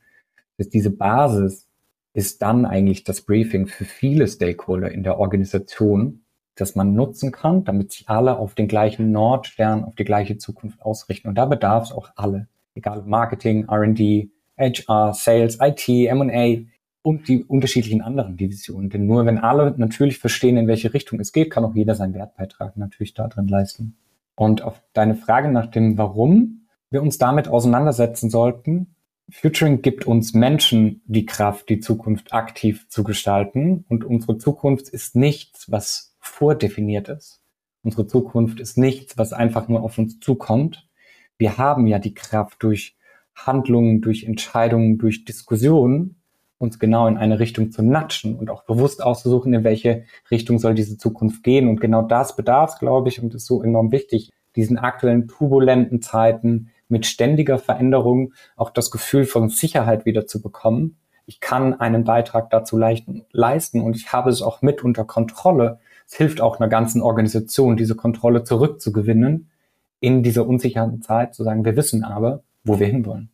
Das 0.59 0.69
diese 0.69 0.91
Basis 0.91 1.71
ist 2.13 2.43
dann 2.43 2.67
eigentlich 2.67 3.03
das 3.03 3.23
Briefing 3.23 3.67
für 3.67 3.87
viele 3.87 4.29
Stakeholder 4.29 4.93
in 4.93 5.05
der 5.05 5.19
Organisation, 5.19 6.22
das 6.55 6.75
man 6.75 6.95
nutzen 6.95 7.33
kann, 7.33 7.65
damit 7.65 7.93
sich 7.93 8.09
alle 8.09 8.37
auf 8.37 8.55
den 8.55 8.69
gleichen 8.69 9.11
Nordstern, 9.13 9.85
auf 9.85 9.95
die 9.95 10.05
gleiche 10.05 10.39
Zukunft 10.39 10.83
ausrichten. 10.83 11.29
Und 11.29 11.37
da 11.37 11.47
bedarf 11.47 11.85
es 11.85 11.93
auch 11.93 12.11
alle, 12.17 12.49
egal 12.75 13.03
Marketing, 13.07 13.69
R&D, 13.69 14.31
HR, 14.59 15.15
Sales, 15.15 15.59
IT, 15.61 15.89
M&A. 15.89 16.69
und 17.03 17.29
die 17.29 17.45
unterschiedlichen 17.45 18.03
anderen 18.03 18.37
Divisionen. 18.37 18.91
Denn 18.91 19.07
nur 19.07 19.25
wenn 19.27 19.39
alle 19.39 19.75
natürlich 19.77 20.19
verstehen, 20.19 20.57
in 20.57 20.69
welche 20.69 20.93
Richtung 20.93 21.21
es 21.21 21.33
geht, 21.33 21.51
kann 21.51 21.65
auch 21.65 21.75
jeder 21.75 21.95
seinen 21.95 22.15
Wertbeitrag 22.15 22.77
natürlich 22.77 23.15
da 23.15 23.29
drin 23.29 23.49
leisten. 23.49 23.97
Und 24.35 24.63
auf 24.63 24.83
deine 24.93 25.15
Frage 25.15 25.51
nach 25.51 25.67
dem 25.67 25.99
Warum 25.99 26.67
wir 26.91 27.03
uns 27.03 27.19
damit 27.19 27.49
auseinandersetzen 27.49 28.29
sollten, 28.29 28.95
Futuring 29.31 29.81
gibt 29.81 30.07
uns 30.07 30.35
Menschen 30.35 31.01
die 31.07 31.25
Kraft, 31.25 31.69
die 31.71 31.81
Zukunft 31.81 32.35
aktiv 32.35 32.87
zu 32.89 33.03
gestalten. 33.03 33.85
Und 33.89 34.05
unsere 34.05 34.37
Zukunft 34.37 34.89
ist 34.91 35.17
nichts, 35.17 35.71
was 35.71 36.12
vordefiniert 36.23 37.09
ist. 37.09 37.41
Unsere 37.83 38.07
Zukunft 38.07 38.61
ist 38.61 38.79
nichts, 38.79 39.19
was 39.19 39.33
einfach 39.33 39.69
nur 39.69 39.83
auf 39.83 39.99
uns 39.99 40.21
zukommt. 40.21 40.89
Wir 41.37 41.59
haben 41.59 41.87
ja 41.87 41.99
die 41.99 42.15
Kraft 42.15 42.63
durch 42.63 42.97
Handlungen, 43.35 44.01
durch 44.01 44.25
Entscheidungen, 44.25 44.99
durch 44.99 45.25
Diskussionen, 45.25 46.23
uns 46.59 46.79
genau 46.79 47.09
in 47.09 47.17
eine 47.17 47.41
Richtung 47.41 47.73
zu 47.73 47.83
natschen 47.83 48.37
und 48.37 48.51
auch 48.51 48.63
bewusst 48.65 49.03
auszusuchen, 49.03 49.53
in 49.53 49.65
welche 49.65 50.05
Richtung 50.31 50.61
soll 50.61 50.75
diese 50.75 50.97
Zukunft 50.97 51.43
gehen. 51.43 51.69
Und 51.69 51.81
genau 51.81 52.03
das 52.03 52.37
bedarf 52.37 52.79
glaube 52.79 53.09
ich, 53.09 53.21
und 53.21 53.35
ist 53.35 53.47
so 53.47 53.63
enorm 53.63 53.91
wichtig, 53.91 54.31
diesen 54.55 54.79
aktuellen 54.79 55.27
turbulenten 55.27 56.03
Zeiten 56.03 56.71
mit 56.89 57.07
ständiger 57.07 57.59
Veränderung 57.59 58.35
auch 58.55 58.71
das 58.71 58.93
Gefühl 58.93 59.25
von 59.25 59.49
Sicherheit 59.49 60.05
wieder 60.05 60.27
zu 60.27 60.41
bekommen. 60.41 60.99
Ich 61.27 61.41
kann 61.41 61.75
einen 61.81 62.05
Beitrag 62.05 62.51
dazu 62.51 62.79
leisten 62.79 63.81
und 63.81 63.97
ich 63.97 64.13
habe 64.13 64.31
es 64.31 64.43
auch 64.43 64.63
mit 64.63 64.85
unter 64.85 65.05
Kontrolle. 65.05 65.81
Es 66.13 66.19
hilft 66.19 66.43
auch 66.43 66.61
einer 66.61 66.69
ganzen 66.69 67.01
Organisation, 67.01 67.79
diese 67.79 67.97
Kontrolle 67.97 68.45
zurückzugewinnen 68.45 69.51
in 69.99 70.23
dieser 70.23 70.47
unsicheren 70.47 71.01
Zeit, 71.01 71.35
zu 71.35 71.43
sagen, 71.43 71.65
wir 71.65 71.75
wissen 71.75 72.05
aber, 72.05 72.43
wo 72.65 72.79
wir 72.79 72.87
hinwollen. 72.87 73.31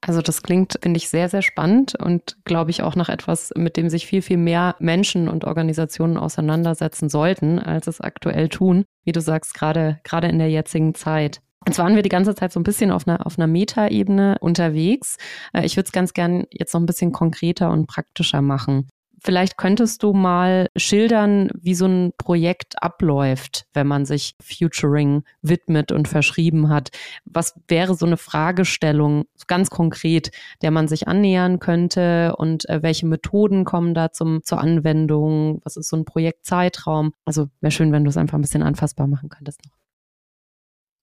Also 0.00 0.22
das 0.22 0.42
klingt, 0.42 0.78
finde 0.80 0.96
ich, 0.96 1.10
sehr, 1.10 1.28
sehr 1.28 1.42
spannend 1.42 1.94
und 1.94 2.38
glaube 2.44 2.70
ich 2.70 2.82
auch 2.82 2.96
nach 2.96 3.10
etwas, 3.10 3.52
mit 3.56 3.76
dem 3.76 3.90
sich 3.90 4.06
viel, 4.06 4.22
viel 4.22 4.38
mehr 4.38 4.76
Menschen 4.78 5.28
und 5.28 5.44
Organisationen 5.44 6.16
auseinandersetzen 6.16 7.10
sollten, 7.10 7.58
als 7.58 7.88
es 7.88 8.00
aktuell 8.00 8.48
tun, 8.48 8.86
wie 9.04 9.12
du 9.12 9.20
sagst, 9.20 9.52
gerade, 9.52 10.00
gerade 10.02 10.28
in 10.28 10.38
der 10.38 10.48
jetzigen 10.48 10.94
Zeit. 10.94 11.42
Jetzt 11.66 11.78
waren 11.78 11.94
wir 11.94 12.02
die 12.02 12.08
ganze 12.08 12.34
Zeit 12.34 12.52
so 12.52 12.60
ein 12.60 12.64
bisschen 12.64 12.90
auf 12.90 13.06
einer, 13.06 13.26
auf 13.26 13.38
einer 13.38 13.48
Metaebene 13.48 14.36
unterwegs. 14.40 15.18
Äh, 15.52 15.66
ich 15.66 15.76
würde 15.76 15.88
es 15.88 15.92
ganz 15.92 16.14
gern 16.14 16.46
jetzt 16.50 16.72
noch 16.72 16.80
ein 16.80 16.86
bisschen 16.86 17.12
konkreter 17.12 17.70
und 17.70 17.86
praktischer 17.86 18.40
machen. 18.40 18.88
Vielleicht 19.26 19.56
könntest 19.56 20.04
du 20.04 20.12
mal 20.12 20.68
schildern, 20.76 21.50
wie 21.60 21.74
so 21.74 21.86
ein 21.86 22.12
Projekt 22.16 22.80
abläuft, 22.80 23.66
wenn 23.74 23.88
man 23.88 24.04
sich 24.04 24.36
Futuring 24.40 25.24
widmet 25.42 25.90
und 25.90 26.06
verschrieben 26.06 26.68
hat. 26.68 26.90
Was 27.24 27.58
wäre 27.66 27.96
so 27.96 28.06
eine 28.06 28.18
Fragestellung 28.18 29.24
ganz 29.48 29.68
konkret, 29.68 30.30
der 30.62 30.70
man 30.70 30.86
sich 30.86 31.08
annähern 31.08 31.58
könnte 31.58 32.36
und 32.36 32.68
äh, 32.68 32.84
welche 32.84 33.06
Methoden 33.06 33.64
kommen 33.64 33.94
da 33.94 34.12
zum, 34.12 34.44
zur 34.44 34.60
Anwendung? 34.60 35.60
Was 35.64 35.76
ist 35.76 35.88
so 35.88 35.96
ein 35.96 36.04
Projektzeitraum? 36.04 37.12
Also 37.24 37.48
wäre 37.60 37.72
schön, 37.72 37.90
wenn 37.90 38.04
du 38.04 38.10
es 38.10 38.16
einfach 38.16 38.38
ein 38.38 38.42
bisschen 38.42 38.62
anfassbar 38.62 39.08
machen 39.08 39.28
könntest 39.28 39.60
noch. 39.64 39.72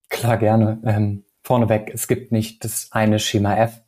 Klar, 0.07 0.37
gerne. 0.37 0.79
Ähm, 0.85 1.25
vorneweg, 1.43 1.91
es 1.93 2.07
gibt 2.07 2.31
nicht 2.31 2.63
das 2.63 2.87
eine 2.93 3.19
Schema 3.19 3.57
F. 3.57 3.81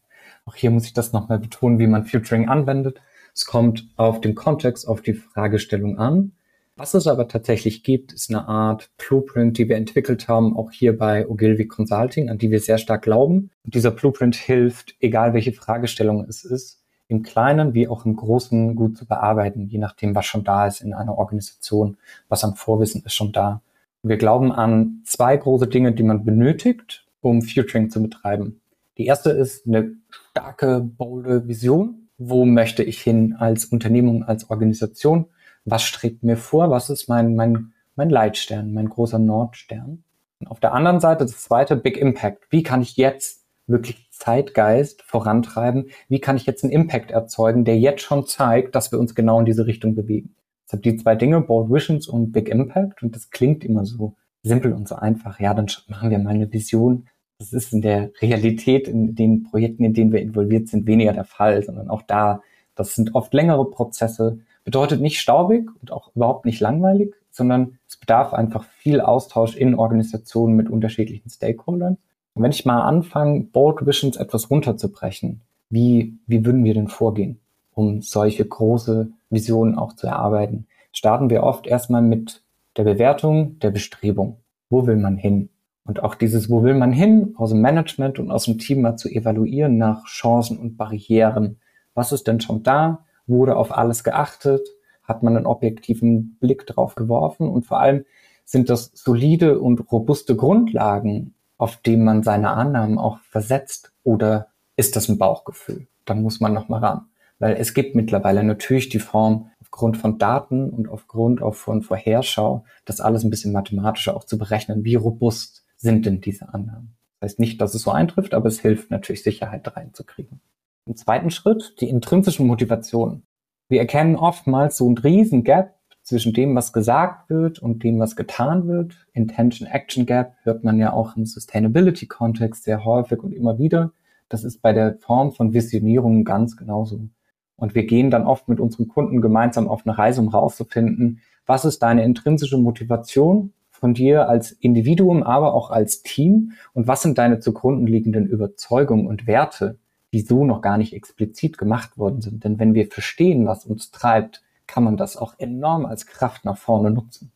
Auch 0.44 0.56
hier 0.56 0.72
muss 0.72 0.84
ich 0.84 0.94
das 0.94 1.13
nochmal 1.13 1.39
betonen, 1.39 1.80
wie 1.80 1.88
man 1.88 2.04
Futuring 2.04 2.50
anwendet. 2.50 3.00
Es 3.36 3.46
kommt 3.46 3.89
auf 3.98 4.22
den 4.22 4.34
Kontext, 4.34 4.88
auf 4.88 5.01
die 5.01 5.13
Fragestellung 5.13 6.00
an. 6.00 6.32
Was 6.77 6.94
es 6.94 7.06
aber 7.06 7.27
tatsächlich 7.27 7.84
gibt, 7.84 8.13
ist 8.13 8.30
eine 8.30 8.48
Art 8.48 8.89
Blueprint, 8.98 9.58
die 9.58 9.68
wir 9.68 9.75
entwickelt 9.75 10.30
haben, 10.30 10.56
auch 10.56 10.72
hier 10.72 10.98
bei 10.98 11.27
Ogilvy 11.27 11.68
Consulting, 11.68 12.30
an 12.30 12.38
die 12.38 12.50
wir 12.50 12.62
sehr 12.62 12.77
stark 12.77 13.01
glauben. 13.01 13.50
Und 13.65 13.75
dieser 13.75 13.92
Blueprint 13.92 14.36
hilft, 14.36 14.96
egal 15.01 15.34
welche 15.34 15.51
Fragestellung 15.51 16.25
es 16.30 16.46
ist, 16.46 16.82
im 17.10 17.24
Kleinen 17.24 17.74
wie 17.74 17.89
auch 17.89 18.06
im 18.06 18.15
Großen 18.15 18.75
gut 18.75 18.98
zu 18.98 19.06
bearbeiten, 19.06 19.68
je 19.68 19.80
nachdem, 19.80 20.15
was 20.15 20.25
schon 20.25 20.46
da 20.46 20.68
ist 20.68 20.82
in 20.82 20.94
einer 20.94 21.18
Organisation, 21.18 21.98
was 22.30 22.44
an 22.44 22.56
Vorwissen 22.56 23.04
ist 23.06 23.13
schon 23.13 23.34
da. 23.34 23.62
wir 24.01 24.18
glauben 24.18 24.51
an 24.51 25.01
zwei 25.04 25.36
große 25.36 25.68
Dinge, 25.68 25.92
die 25.92 26.04
man 26.04 26.24
benötigt, 26.24 27.06
um 27.22 27.42
Futuring 27.42 27.89
zu 27.89 28.01
betreiben. 28.01 28.62
Die 28.98 29.06
erste 29.06 29.32
ist 29.32 29.68
eine 29.68 29.94
starke, 30.32 30.80
bolde 30.80 31.48
Vision, 31.48 32.04
wo 32.17 32.45
möchte 32.45 32.84
ich 32.84 33.01
hin 33.01 33.36
als 33.38 33.65
Unternehmung, 33.65 34.24
als 34.24 34.50
Organisation? 34.50 35.27
Was 35.65 35.84
strebt 35.84 36.24
mir 36.24 36.38
vor? 36.38 36.69
Was 36.69 36.89
ist 36.89 37.10
mein, 37.10 37.36
mein, 37.36 37.74
mein 37.95 38.10
Leitstern, 38.10 38.74
mein 38.74 38.89
großer 38.89 39.19
Nordstern? 39.19 40.03
Und 40.39 40.48
auf 40.48 40.60
der 40.60 40.74
anderen 40.74 41.00
Seite 41.00 41.25
das 41.25 41.43
zweite 41.43 41.75
Big 41.75 41.98
Impact. 41.98 42.45
Wie 42.50 42.63
kann 42.63 42.81
ich 42.81 42.98
jetzt 42.98 43.45
wirklich 43.67 44.10
Zeitgeist 44.12 45.01
vorantreiben? 45.01 45.89
Wie 46.07 46.19
kann 46.19 46.38
ich 46.38 46.45
jetzt 46.45 46.63
einen 46.63 46.74
Impact 46.74 47.12
erzeugen, 47.12 47.65
der 47.65 47.79
jetzt 47.79 48.03
schon 48.03 48.25
zeigt, 48.25 48.75
dass 48.75 48.91
wir 48.91 49.00
uns 49.00 49.15
genau 49.15 49.39
in 49.39 49.45
diese 49.45 49.65
Richtung 49.65 49.95
bewegen? 49.95 50.36
Deshalb 50.65 50.84
die 50.84 50.98
zwei 50.98 51.15
Dinge, 51.15 51.41
Bold 51.41 51.69
Visions 51.72 52.07
und 52.07 52.31
Big 52.31 52.50
Impact. 52.50 53.03
Und 53.03 53.15
das 53.15 53.29
klingt 53.29 53.63
immer 53.63 53.86
so 53.86 54.15
simpel 54.43 54.74
und 54.74 54.88
so 54.88 54.95
einfach. 54.95 55.39
Ja, 55.39 55.53
dann 55.53 55.67
machen 55.88 56.10
wir 56.10 56.19
mal 56.19 56.34
eine 56.34 56.51
Vision 56.51 57.07
das 57.38 57.54
ist 57.54 57.74
in 57.74 57.82
der 57.82 58.12
Realität, 58.22 58.88
in 58.88 59.15
den 59.15 59.44
Projekten, 59.44 59.84
in 59.84 59.94
denen 59.94 60.12
wir 60.12 60.22
involviert 60.22 60.68
sind, 60.68 60.88
weniger 60.88 61.13
der 61.13 61.25
Fall, 61.25 61.63
sondern 61.63 61.89
auch 61.89 62.01
da, 62.01 62.42
das 62.75 62.96
sind 62.96 63.15
oft 63.15 63.34
längere 63.34 63.70
Prozesse, 63.70 64.39
bedeutet 64.63 65.01
nicht 65.01 65.20
staubig 65.20 65.70
und 65.82 65.92
auch 65.92 66.15
überhaupt 66.15 66.46
nicht 66.46 66.60
langweilig, 66.60 67.13
sondern 67.32 67.77
es 67.88 67.98
bedarf 67.98 68.34
einfach 68.34 68.63
viel 68.63 69.01
Austausch 69.01 69.56
in 69.56 69.75
Organisationen 69.75 70.56
mit 70.56 70.70
unterschiedlichen 70.70 71.30
Stakeholdern. 71.30 71.98
Und 72.34 72.44
wenn 72.44 72.51
ich 72.51 72.65
mal 72.65 72.82
anfange, 72.82 73.42
Bold 73.42 73.86
Visions 73.86 74.18
etwas 74.18 74.50
runterzubrechen, 74.50 75.42
wie, 75.70 76.18
wie 76.27 76.46
würden 76.46 76.63
wir 76.63 76.74
denn 76.74 76.88
vorgehen, 76.88 77.39
um 77.74 78.01
solche 78.01 78.46
große 78.46 79.10
Visionen 79.30 79.77
auch 79.77 79.94
zu 79.94 80.08
erarbeiten? 80.08 80.68
Starten 80.92 81.30
wir 81.30 81.44
oft 81.44 81.68
erstmal 81.68 82.01
mit 82.01 82.42
der 82.77 82.84
Bewertung 82.84 83.60
der 83.60 83.72
Bestrebung. 83.72 84.38
Wo 84.70 84.88
will 84.88 84.98
man 84.98 85.18
hin? 85.18 85.50
Und 85.86 86.01
auch 86.01 86.15
dieses, 86.15 86.50
wo 86.50 86.63
will 86.63 86.74
man 86.74 86.92
hin, 86.92 87.36
aus 87.38 87.51
dem 87.51 87.62
Management 87.62 88.18
und 88.18 88.32
aus 88.32 88.46
dem 88.46 88.58
Team 88.58 88.82
mal 88.82 88.98
zu 88.98 89.08
evaluieren 89.08 89.77
nach 89.77 90.06
Chancen 90.06 90.58
und 90.58 90.77
Barrieren. 90.77 91.60
Was 91.94 92.12
ist 92.12 92.27
denn 92.27 92.42
schon 92.42 92.63
da? 92.63 93.06
Wurde 93.27 93.56
auf 93.56 93.75
alles 93.75 94.04
geachtet? 94.04 94.68
Hat 95.04 95.22
man 95.22 95.38
einen 95.38 95.46
objektiven 95.46 96.38
Blick 96.39 96.65
drauf 96.65 96.96
geworfen? 96.96 97.48
Und 97.48 97.68
vor 97.68 97.80
allem 97.80 98.04
sind 98.44 98.70
das 98.70 98.92
solide 98.96 99.60
und 99.60 99.92
robuste 99.92 100.36
Grundlagen, 100.36 101.36
auf 101.58 101.77
denen 101.77 102.04
man 102.04 102.24
seine 102.24 102.50
Annahmen 102.50 102.98
auch 102.98 103.20
versetzt? 103.20 103.94
Oder 104.04 104.48
ist 104.75 104.96
das 104.96 105.08
ein 105.08 105.20
Bauchgefühl? 105.20 105.88
Dann 106.06 106.24
muss 106.24 106.39
man 106.39 106.54
nochmal 106.54 106.84
ran. 106.84 107.06
Weil 107.38 107.58
es 107.58 107.75
gibt 107.75 107.96
mittlerweile 107.96 108.44
natürlich 108.44 108.89
die 108.89 109.00
Form, 109.00 109.51
aufgrund 109.62 109.98
von 109.98 110.18
Daten 110.18 110.70
und 110.70 110.88
aufgrund 110.88 111.42
auch 111.42 111.56
von 111.56 111.82
Vorherschau, 111.82 112.63
das 112.86 113.01
alles 113.01 113.24
ein 113.24 113.30
bisschen 113.30 113.51
mathematischer 113.51 114.15
auch 114.15 114.24
zu 114.24 114.38
berechnen. 114.38 114.84
Wie 114.84 114.96
robust 114.96 115.64
sind 115.86 116.06
denn 116.06 116.20
diese 116.20 116.54
Annahmen? 116.54 116.98
Das 117.20 117.32
heißt 117.32 117.39
nicht, 117.39 117.62
dass 117.62 117.74
es 117.74 117.84
so 117.84 117.92
eintrifft, 117.92 118.34
aber 118.34 118.48
es 118.48 118.60
hilft 118.60 118.92
natürlich, 118.92 119.24
Sicherheit 119.24 119.75
reinzukriegen. 119.75 120.42
Im 120.86 120.96
zweiten 120.96 121.32
Schritt 121.32 121.75
die 121.80 121.89
intrinsische 121.89 122.44
Motivation. 122.44 123.24
Wir 123.70 123.80
erkennen 123.80 124.15
oftmals 124.15 124.77
so 124.77 124.86
einen 124.86 124.98
riesen 124.98 125.44
Gap 125.44 125.75
zwischen 126.01 126.34
dem, 126.34 126.56
was 126.56 126.74
gesagt 126.74 127.30
wird 127.30 127.60
und 127.60 127.84
dem, 127.84 128.00
was 128.00 128.15
getan 128.15 128.68
wird. 128.68 129.08
Intention-Action 129.13 130.06
Gap 130.06 130.36
hört 130.44 130.63
man 130.63 130.77
ja 130.77 130.94
auch 130.94 131.15
im 131.15 131.25
Sustainability-Kontext 131.25 132.63
sehr 132.63 132.84
häufig 132.84 133.24
und 133.24 133.32
immer 133.32 133.58
wieder. 133.58 133.92
Das 134.27 134.44
ist 134.44 134.62
bei 134.62 134.74
der 134.74 134.98
Form 135.00 135.32
von 135.32 135.54
Visionierung 135.54 136.24
ganz 136.24 136.58
genauso. 136.58 137.10
Und 137.56 137.74
wir 137.74 137.86
gehen 137.86 138.12
dann 138.12 138.25
oft 138.27 138.50
mit 138.50 138.60
unseren 138.60 138.88
Kunden 138.88 139.22
gemeinsam 139.22 139.68
auf 139.68 139.86
eine 139.86 139.98
Reise, 139.98 140.22
um 140.22 140.27
rauszufinden, 140.27 141.22
was 141.46 141.63
ist 141.65 141.80
deine 141.80 142.04
intrinsische 142.04 142.58
Motivation 142.58 143.54
von 143.86 143.94
dir 143.94 144.27
als 144.27 144.51
Individuum, 144.51 145.22
aber 145.22 145.54
auch 145.54 145.70
als 145.70 146.01
Team? 146.01 146.54
Und 146.74 146.88
was 146.88 147.04
sind 147.04 147.20
deine 147.20 147.39
zugrunde 147.39 147.92
liegenden 147.92 148.25
Überzeugungen 148.25 149.06
und 149.06 149.27
Werte, 149.27 149.77
die 150.12 150.22
so 150.22 150.44
noch 150.44 150.62
gar 150.63 150.80
nicht 150.80 150.94
explizit 150.94 151.60
gemacht 151.60 152.00
worden 152.00 152.20
sind? 152.20 152.44
Denn 152.44 152.58
wenn 152.58 152.74
wir 152.74 152.88
verstehen, 152.88 153.46
was 153.46 153.63
uns 153.63 153.92
treibt, 153.92 154.42
kann 154.65 154.84
man 154.84 154.98
das 154.98 155.18
auch 155.18 155.36
enorm 155.38 155.86
als 155.86 156.08
Kraft 156.08 156.46
nach 156.46 156.58
vorne 156.58 156.89
nutzen. 156.89 157.32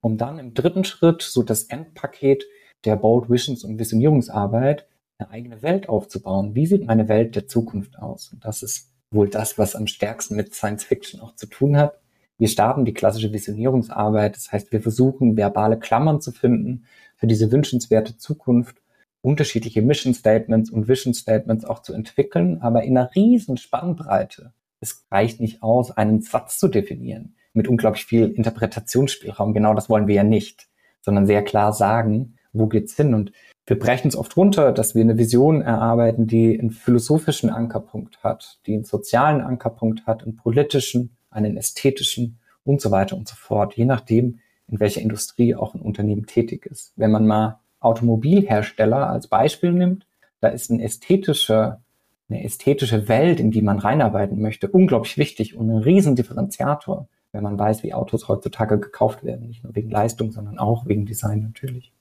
Um 0.00 0.16
dann 0.16 0.38
im 0.38 0.54
dritten 0.54 0.84
Schritt 0.84 1.20
so 1.20 1.42
das 1.42 1.64
Endpaket 1.64 2.46
der 2.86 2.96
Bold 2.96 3.28
Visions 3.28 3.62
und 3.62 3.78
Visionierungsarbeit 3.78 4.86
eine 5.18 5.28
eigene 5.28 5.60
Welt 5.60 5.90
aufzubauen. 5.90 6.54
Wie 6.54 6.64
sieht 6.64 6.86
meine 6.86 7.06
Welt 7.08 7.36
der 7.36 7.48
Zukunft 7.48 7.98
aus? 7.98 8.32
Und 8.32 8.46
das 8.46 8.62
ist 8.62 8.90
wohl 9.10 9.28
das, 9.28 9.58
was 9.58 9.76
am 9.76 9.86
stärksten 9.86 10.36
mit 10.36 10.54
Science 10.54 10.84
Fiction 10.84 11.20
auch 11.20 11.34
zu 11.34 11.44
tun 11.48 11.76
hat. 11.76 12.00
Wir 12.42 12.48
starten 12.48 12.84
die 12.84 12.92
klassische 12.92 13.32
Visionierungsarbeit. 13.32 14.34
Das 14.34 14.50
heißt, 14.50 14.72
wir 14.72 14.80
versuchen, 14.80 15.36
verbale 15.36 15.78
Klammern 15.78 16.20
zu 16.20 16.32
finden 16.32 16.86
für 17.14 17.28
diese 17.28 17.52
wünschenswerte 17.52 18.18
Zukunft, 18.18 18.82
unterschiedliche 19.20 19.80
Mission 19.80 20.12
Statements 20.12 20.68
und 20.68 20.88
Vision 20.88 21.14
Statements 21.14 21.64
auch 21.64 21.82
zu 21.82 21.92
entwickeln, 21.92 22.60
aber 22.60 22.82
in 22.82 22.98
einer 22.98 23.14
riesen 23.14 23.58
Spannbreite. 23.58 24.52
Es 24.80 25.06
reicht 25.12 25.38
nicht 25.38 25.62
aus, 25.62 25.92
einen 25.92 26.20
Satz 26.20 26.58
zu 26.58 26.66
definieren 26.66 27.36
mit 27.52 27.68
unglaublich 27.68 28.06
viel 28.06 28.32
Interpretationsspielraum. 28.32 29.54
Genau 29.54 29.74
das 29.74 29.88
wollen 29.88 30.08
wir 30.08 30.16
ja 30.16 30.24
nicht, 30.24 30.66
sondern 31.00 31.26
sehr 31.26 31.44
klar 31.44 31.72
sagen, 31.72 32.38
wo 32.52 32.66
geht's 32.66 32.96
hin? 32.96 33.14
Und 33.14 33.30
Wir 33.66 33.78
brechen 33.78 34.08
es 34.08 34.16
oft 34.16 34.36
runter, 34.36 34.72
dass 34.72 34.96
wir 34.96 35.02
eine 35.02 35.16
Vision 35.16 35.62
erarbeiten, 35.62 36.26
die 36.26 36.58
einen 36.58 36.72
philosophischen 36.72 37.50
Ankerpunkt 37.50 38.24
hat, 38.24 38.58
die 38.66 38.74
einen 38.74 38.84
sozialen 38.84 39.40
Ankerpunkt 39.40 40.06
hat, 40.06 40.24
einen 40.24 40.34
politischen, 40.34 41.16
einen 41.32 41.56
ästhetischen 41.56 42.38
und 42.64 42.80
so 42.80 42.90
weiter 42.90 43.16
und 43.16 43.28
so 43.28 43.34
fort, 43.34 43.74
je 43.74 43.84
nachdem, 43.84 44.38
in 44.68 44.80
welcher 44.80 45.00
Industrie 45.00 45.54
auch 45.54 45.74
ein 45.74 45.80
Unternehmen 45.80 46.26
tätig 46.26 46.66
ist. 46.66 46.92
Wenn 46.96 47.10
man 47.10 47.26
mal 47.26 47.60
Automobilhersteller 47.80 49.08
als 49.08 49.26
Beispiel 49.26 49.72
nimmt, 49.72 50.06
da 50.40 50.48
ist 50.48 50.70
ein 50.70 50.80
ästhetischer, 50.80 51.82
eine 52.28 52.44
ästhetische 52.44 53.08
Welt, 53.08 53.40
in 53.40 53.50
die 53.50 53.62
man 53.62 53.78
reinarbeiten 53.78 54.40
möchte, 54.40 54.68
unglaublich 54.68 55.18
wichtig 55.18 55.56
und 55.56 55.70
ein 55.70 55.78
Riesendifferenziator, 55.78 57.08
wenn 57.32 57.42
man 57.42 57.58
weiß, 57.58 57.82
wie 57.82 57.94
Autos 57.94 58.28
heutzutage 58.28 58.78
gekauft 58.78 59.24
werden. 59.24 59.48
Nicht 59.48 59.64
nur 59.64 59.74
wegen 59.74 59.90
Leistung, 59.90 60.32
sondern 60.32 60.58
auch 60.58 60.86
wegen 60.86 61.06
Design 61.06 61.42
natürlich. 61.42 61.92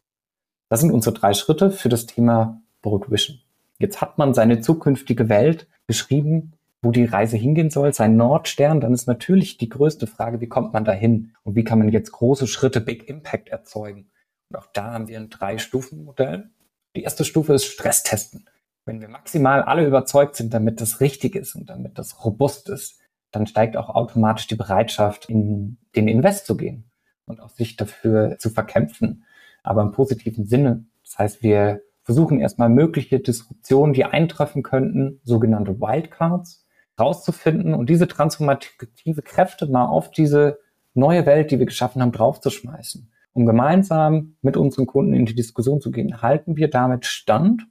Das 0.69 0.79
sind 0.79 0.91
unsere 0.91 1.13
drei 1.15 1.33
Schritte 1.33 1.71
für 1.71 1.89
das 1.89 2.05
Thema 2.05 2.61
Bold 2.81 3.11
Vision. 3.11 3.39
Jetzt 3.79 3.99
hat 3.99 4.17
man 4.17 4.33
seine 4.33 4.61
zukünftige 4.61 5.27
Welt 5.27 5.67
beschrieben, 5.87 6.53
wo 6.81 6.91
die 6.91 7.05
Reise 7.05 7.37
hingehen 7.37 7.69
soll, 7.69 7.93
sein 7.93 8.15
Nordstern, 8.15 8.81
dann 8.81 8.93
ist 8.93 9.07
natürlich 9.07 9.57
die 9.57 9.69
größte 9.69 10.07
Frage, 10.07 10.41
wie 10.41 10.47
kommt 10.47 10.73
man 10.73 10.85
dahin 10.85 11.33
und 11.43 11.55
wie 11.55 11.63
kann 11.63 11.79
man 11.79 11.89
jetzt 11.89 12.11
große 12.11 12.47
Schritte, 12.47 12.81
Big 12.81 13.07
Impact 13.07 13.49
erzeugen. 13.49 14.09
Und 14.49 14.57
auch 14.57 14.67
da 14.73 14.93
haben 14.93 15.07
wir 15.07 15.19
ein 15.19 15.29
Drei-Stufen-Modell. 15.29 16.49
Die 16.95 17.03
erste 17.03 17.23
Stufe 17.23 17.53
ist 17.53 17.65
Stresstesten. 17.65 18.49
Wenn 18.85 18.99
wir 18.99 19.09
maximal 19.09 19.61
alle 19.61 19.85
überzeugt 19.85 20.35
sind, 20.35 20.53
damit 20.53 20.81
das 20.81 20.99
richtig 21.01 21.35
ist 21.35 21.55
und 21.55 21.69
damit 21.69 21.97
das 21.97 22.25
robust 22.25 22.67
ist, 22.69 22.99
dann 23.31 23.47
steigt 23.47 23.77
auch 23.77 23.89
automatisch 23.89 24.47
die 24.47 24.55
Bereitschaft, 24.55 25.29
in 25.29 25.77
den 25.95 26.07
Invest 26.07 26.47
zu 26.47 26.57
gehen 26.57 26.91
und 27.25 27.39
auch 27.39 27.49
sich 27.49 27.77
dafür 27.77 28.37
zu 28.39 28.49
verkämpfen 28.49 29.23
aber 29.63 29.81
im 29.81 29.91
positiven 29.91 30.45
Sinne. 30.45 30.85
Das 31.03 31.17
heißt, 31.17 31.43
wir 31.43 31.81
versuchen 32.03 32.39
erstmal 32.39 32.69
mögliche 32.69 33.19
Disruptionen, 33.19 33.93
die 33.93 34.05
eintreffen 34.05 34.63
könnten, 34.63 35.19
sogenannte 35.23 35.79
Wildcards, 35.79 36.65
rauszufinden 36.99 37.73
und 37.73 37.89
diese 37.89 38.07
transformative 38.07 39.21
Kräfte 39.21 39.67
mal 39.67 39.85
auf 39.85 40.11
diese 40.11 40.59
neue 40.93 41.25
Welt, 41.25 41.51
die 41.51 41.59
wir 41.59 41.65
geschaffen 41.65 42.01
haben, 42.01 42.11
draufzuschmeißen. 42.11 43.11
Um 43.33 43.45
gemeinsam 43.45 44.35
mit 44.41 44.57
unseren 44.57 44.87
Kunden 44.87 45.13
in 45.13 45.25
die 45.25 45.35
Diskussion 45.35 45.79
zu 45.79 45.91
gehen, 45.91 46.21
halten 46.21 46.57
wir 46.57 46.69
damit 46.69 47.05
Stand 47.05 47.63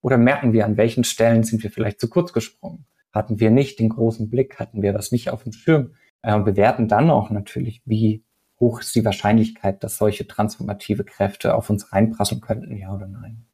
oder 0.00 0.16
merken 0.16 0.52
wir, 0.52 0.64
an 0.64 0.76
welchen 0.76 1.04
Stellen 1.04 1.44
sind 1.44 1.62
wir 1.62 1.70
vielleicht 1.70 2.00
zu 2.00 2.08
kurz 2.08 2.32
gesprungen? 2.32 2.86
Hatten 3.12 3.40
wir 3.40 3.50
nicht 3.50 3.78
den 3.78 3.90
großen 3.90 4.30
Blick? 4.30 4.58
Hatten 4.58 4.82
wir 4.82 4.92
das 4.92 5.12
nicht 5.12 5.30
auf 5.30 5.42
dem 5.42 5.52
Schirm? 5.52 5.94
Äh, 6.22 6.38
bewerten 6.40 6.88
dann 6.88 7.10
auch 7.10 7.30
natürlich, 7.30 7.82
wie 7.84 8.24
hoch 8.58 8.80
ist 8.80 8.94
die 8.94 9.04
Wahrscheinlichkeit, 9.04 9.84
dass 9.84 9.98
solche 9.98 10.26
transformative 10.26 11.04
Kräfte 11.04 11.54
auf 11.54 11.68
uns 11.68 11.92
reinprasseln 11.92 12.40
könnten, 12.40 12.76
ja 12.76 12.94
oder 12.94 13.06
nein. 13.06 13.44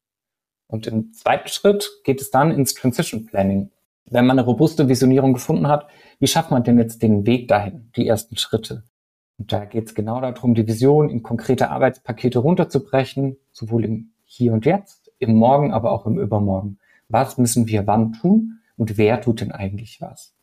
Und 0.69 0.87
im 0.87 1.13
zweiten 1.13 1.49
Schritt 1.49 1.89
geht 2.05 2.21
es 2.21 2.31
dann 2.31 2.51
ins 2.53 2.75
Transition 2.75 3.27
Planning. 3.27 3.71
Wenn 4.11 4.27
man 4.27 4.39
eine 4.39 4.47
robuste 4.47 4.89
Visionierung 4.89 5.33
gefunden 5.33 5.69
hat, 5.69 5.87
wie 6.19 6.27
schafft 6.27 6.51
man 6.51 6.65
denn 6.65 6.79
jetzt 6.79 7.03
den 7.03 7.27
Weg 7.27 7.49
dahin, 7.49 7.91
die 7.97 8.07
ersten 8.07 8.37
Schritte? 8.37 8.85
Und 9.39 9.53
da 9.53 9.65
geht 9.65 9.87
es 9.87 9.95
genau 9.95 10.21
darum, 10.21 10.55
die 10.55 10.67
Vision 10.67 11.11
in 11.11 11.23
konkrete 11.23 11.71
Arbeitspakete 11.71 12.39
runterzubrechen, 12.39 13.37
sowohl 13.53 13.85
im 13.85 14.11
Hier 14.25 14.53
und 14.53 14.67
Jetzt, 14.67 15.13
im 15.19 15.35
Morgen, 15.35 15.73
aber 15.73 15.93
auch 15.93 16.07
im 16.07 16.19
Übermorgen. 16.19 16.79
Was 17.09 17.39
müssen 17.39 17.69
wir 17.69 17.87
wann 17.87 18.13
tun 18.13 18.61
und 18.77 18.99
wer 18.99 19.21
tut 19.21 19.41
denn 19.41 19.53
eigentlich 19.53 20.01
was? 20.01 20.35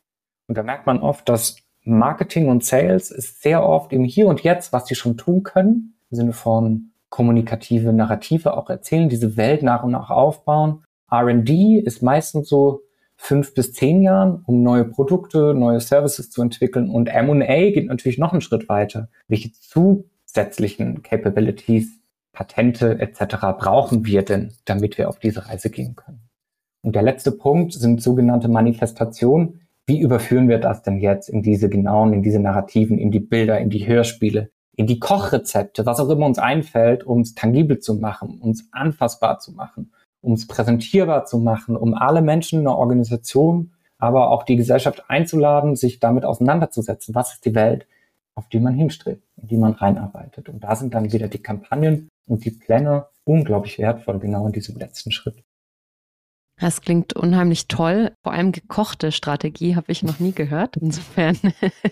Und 0.48 0.56
da 0.56 0.62
merkt 0.62 0.86
man 0.86 1.00
oft, 1.00 1.28
dass 1.28 1.56
Marketing 1.82 2.48
und 2.48 2.64
Sales 2.64 3.10
ist 3.10 3.42
sehr 3.42 3.64
oft 3.64 3.92
im 3.92 4.04
Hier 4.04 4.26
und 4.26 4.42
Jetzt, 4.42 4.72
was 4.72 4.84
die 4.84 4.94
schon 4.94 5.16
tun 5.16 5.42
können, 5.42 5.94
im 6.10 6.16
Sinne 6.16 6.32
von 6.32 6.90
kommunikative 7.10 7.92
Narrative 7.92 8.56
auch 8.56 8.68
erzählen, 8.70 9.08
diese 9.08 9.36
Welt 9.36 9.62
nach 9.62 9.82
und 9.82 9.92
nach 9.92 10.10
aufbauen. 10.10 10.84
R&D 11.10 11.78
ist 11.78 12.02
meistens 12.02 12.48
so 12.48 12.82
fünf 13.16 13.54
bis 13.54 13.72
zehn 13.72 14.02
Jahren, 14.02 14.42
um 14.46 14.62
neue 14.62 14.84
Produkte, 14.84 15.54
neue 15.54 15.80
Services 15.80 16.30
zu 16.30 16.42
entwickeln. 16.42 16.90
Und 16.90 17.08
M&A 17.08 17.70
geht 17.70 17.86
natürlich 17.86 18.18
noch 18.18 18.32
einen 18.32 18.40
Schritt 18.40 18.68
weiter. 18.68 19.08
Welche 19.28 19.52
zusätzlichen 19.52 21.02
Capabilities, 21.02 22.00
Patente 22.32 23.00
etc. 23.00 23.36
brauchen 23.58 24.04
wir 24.04 24.22
denn, 24.22 24.52
damit 24.66 24.98
wir 24.98 25.08
auf 25.08 25.18
diese 25.18 25.48
Reise 25.48 25.70
gehen 25.70 25.96
können? 25.96 26.20
Und 26.82 26.94
der 26.94 27.02
letzte 27.02 27.32
Punkt 27.32 27.72
sind 27.72 28.02
sogenannte 28.02 28.48
Manifestationen 28.48 29.60
wie 29.86 30.00
überführen 30.00 30.48
wir 30.48 30.58
das 30.58 30.82
denn 30.82 30.98
jetzt 30.98 31.28
in 31.28 31.42
diese 31.42 31.68
genauen, 31.68 32.12
in 32.12 32.22
diese 32.22 32.40
Narrativen, 32.40 32.98
in 32.98 33.12
die 33.12 33.20
Bilder, 33.20 33.60
in 33.60 33.70
die 33.70 33.86
Hörspiele, 33.86 34.50
in 34.74 34.88
die 34.88 34.98
Kochrezepte, 34.98 35.86
was 35.86 36.00
auch 36.00 36.10
immer 36.10 36.26
uns 36.26 36.38
einfällt, 36.38 37.04
um 37.04 37.20
es 37.20 37.34
tangibel 37.34 37.78
zu 37.78 37.94
machen, 37.94 38.40
uns 38.40 38.68
anfassbar 38.72 39.38
zu 39.38 39.52
machen, 39.52 39.92
um 40.26 40.32
es 40.32 40.48
präsentierbar 40.48 41.24
zu 41.24 41.38
machen, 41.38 41.76
um 41.76 41.94
alle 41.94 42.20
Menschen 42.20 42.58
in 42.58 42.64
der 42.64 42.76
Organisation, 42.76 43.70
aber 43.96 44.30
auch 44.30 44.42
die 44.42 44.56
Gesellschaft 44.56 45.04
einzuladen, 45.08 45.76
sich 45.76 46.00
damit 46.00 46.24
auseinanderzusetzen. 46.24 47.14
Was 47.14 47.34
ist 47.34 47.44
die 47.44 47.54
Welt, 47.54 47.86
auf 48.34 48.48
die 48.48 48.58
man 48.58 48.74
hinstrebt, 48.74 49.22
in 49.40 49.46
die 49.46 49.56
man 49.56 49.74
reinarbeitet? 49.74 50.48
Und 50.48 50.64
da 50.64 50.74
sind 50.74 50.94
dann 50.94 51.12
wieder 51.12 51.28
die 51.28 51.38
Kampagnen 51.38 52.08
und 52.26 52.44
die 52.44 52.50
Pläne 52.50 53.06
unglaublich 53.22 53.78
wertvoll, 53.78 54.18
genau 54.18 54.46
in 54.46 54.52
diesem 54.52 54.76
letzten 54.76 55.12
Schritt. 55.12 55.44
Das 56.58 56.80
klingt 56.80 57.12
unheimlich 57.12 57.68
toll. 57.68 58.10
Vor 58.24 58.32
allem 58.32 58.50
gekochte 58.50 59.12
Strategie 59.12 59.76
habe 59.76 59.92
ich 59.92 60.02
noch 60.02 60.18
nie 60.18 60.32
gehört. 60.32 60.76
Insofern 60.78 61.38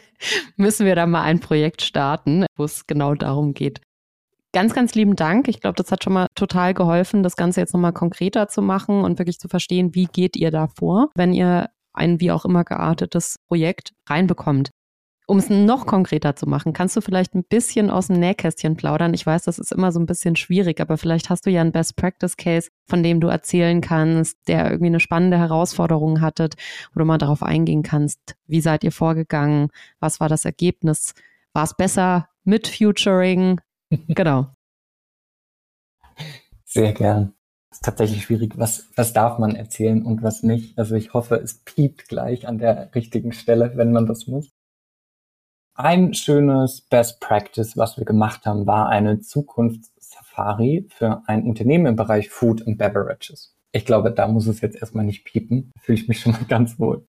müssen 0.57 0.87
wir 0.87 0.97
da 0.97 1.07
mal 1.07 1.23
ein 1.23 1.39
Projekt 1.39 1.83
starten, 1.83 2.47
wo 2.57 2.65
es 2.65 2.89
genau 2.89 3.15
darum 3.15 3.55
geht. 3.55 3.81
Ganz, 4.55 4.73
ganz 4.73 4.95
lieben 4.95 5.17
Dank. 5.17 5.49
Ich 5.49 5.61
glaube, 5.61 5.75
das 5.75 5.91
hat 5.91 6.05
schon 6.05 6.13
mal 6.13 6.29
total 6.37 6.75
geholfen, 6.75 7.25
das 7.25 7.35
Ganze 7.35 7.61
jetzt 7.61 7.75
nochmal 7.75 7.93
konkreter 7.93 8.47
zu 8.47 8.63
machen 8.63 9.03
und 9.03 9.19
wirklich 9.19 9.41
zu 9.41 9.49
verstehen, 9.49 9.97
wie 9.97 10.05
geht 10.05 10.37
ihr 10.37 10.53
da 10.53 10.69
vor, 10.69 11.11
wenn 11.17 11.33
ihr 11.33 11.71
ein 11.93 12.21
wie 12.21 12.31
auch 12.31 12.45
immer 12.45 12.63
geartetes 12.63 13.41
Projekt 13.49 13.95
reinbekommt. 14.09 14.71
Um 15.27 15.39
es 15.39 15.51
noch 15.51 15.87
konkreter 15.87 16.37
zu 16.37 16.47
machen, 16.47 16.73
kannst 16.73 16.95
du 16.97 17.01
vielleicht 17.01 17.35
ein 17.35 17.43
bisschen 17.43 17.91
aus 17.91 18.07
dem 18.07 18.21
Nähkästchen 18.21 18.77
plaudern? 18.77 19.13
Ich 19.13 19.27
weiß, 19.27 19.43
das 19.43 19.59
ist 19.59 19.73
immer 19.73 19.91
so 19.91 19.99
ein 19.99 20.07
bisschen 20.07 20.37
schwierig, 20.37 20.81
aber 20.81 20.99
vielleicht 20.99 21.31
hast 21.31 21.47
du 21.47 21.51
ja 21.51 21.61
einen 21.61 21.73
Best 21.73 21.97
Practice 21.97 22.37
Case, 22.37 22.69
von 22.87 23.03
dem 23.03 23.19
du 23.19 23.27
erzählen 23.27 23.81
kannst, 23.81 24.39
der 24.47 24.67
irgendwie 24.67 24.87
eine 24.87 25.01
spannende 25.01 25.39
Herausforderung 25.39 26.21
hattet, 26.21 26.55
wo 26.93 27.01
du 27.01 27.07
mal 27.07 27.19
darauf 27.19 27.43
eingehen 27.43 27.83
kannst. 27.83 28.37
Wie 28.47 28.61
seid 28.61 28.85
ihr 28.85 28.93
vorgegangen? 28.93 29.71
Was 29.99 30.21
war 30.21 30.29
das 30.29 30.45
Ergebnis? 30.45 31.15
War 31.55 31.65
es 31.65 31.75
besser 31.75 32.29
mit 32.45 32.69
Futuring? 32.69 33.59
Genau. 33.91 34.55
Sehr 36.65 36.93
gern. 36.93 37.35
Ist 37.71 37.85
tatsächlich 37.85 38.25
schwierig. 38.25 38.57
Was, 38.57 38.89
was 38.97 39.13
darf 39.13 39.39
man 39.39 39.57
erzählen 39.57 40.05
und 40.05 40.23
was 40.23 40.43
nicht? 40.43 40.79
Also 40.79 40.95
ich 40.95 41.13
hoffe, 41.13 41.37
es 41.37 41.65
piept 41.65 42.09
gleich 42.09 42.47
an 42.47 42.59
der 42.59 42.95
richtigen 42.95 43.33
Stelle, 43.33 43.77
wenn 43.77 43.93
man 43.93 44.07
das 44.07 44.27
muss. 44.27 44.51
Ein 45.77 46.15
schönes 46.15 46.83
Best 46.83 47.21
Practice, 47.21 47.77
was 47.77 47.99
wir 47.99 48.05
gemacht 48.05 48.47
haben, 48.47 48.67
war 48.69 48.89
eine 48.89 49.21
Zukunftssafari 49.21 50.87
für 50.89 51.23
ein 51.27 51.43
Unternehmen 51.43 51.87
im 51.87 51.97
Bereich 51.97 52.31
Food 52.31 52.65
and 52.65 52.79
Beverages. 52.79 53.57
Ich 53.73 53.85
glaube, 53.85 54.13
da 54.13 54.29
muss 54.29 54.47
es 54.47 54.61
jetzt 54.61 54.77
erstmal 54.77 55.05
nicht 55.05 55.25
piepen. 55.25 55.73
Da 55.75 55.81
fühle 55.81 55.99
ich 55.99 56.07
mich 56.07 56.21
schon 56.21 56.33
mal 56.33 56.45
ganz 56.45 56.79
wohl. 56.79 57.05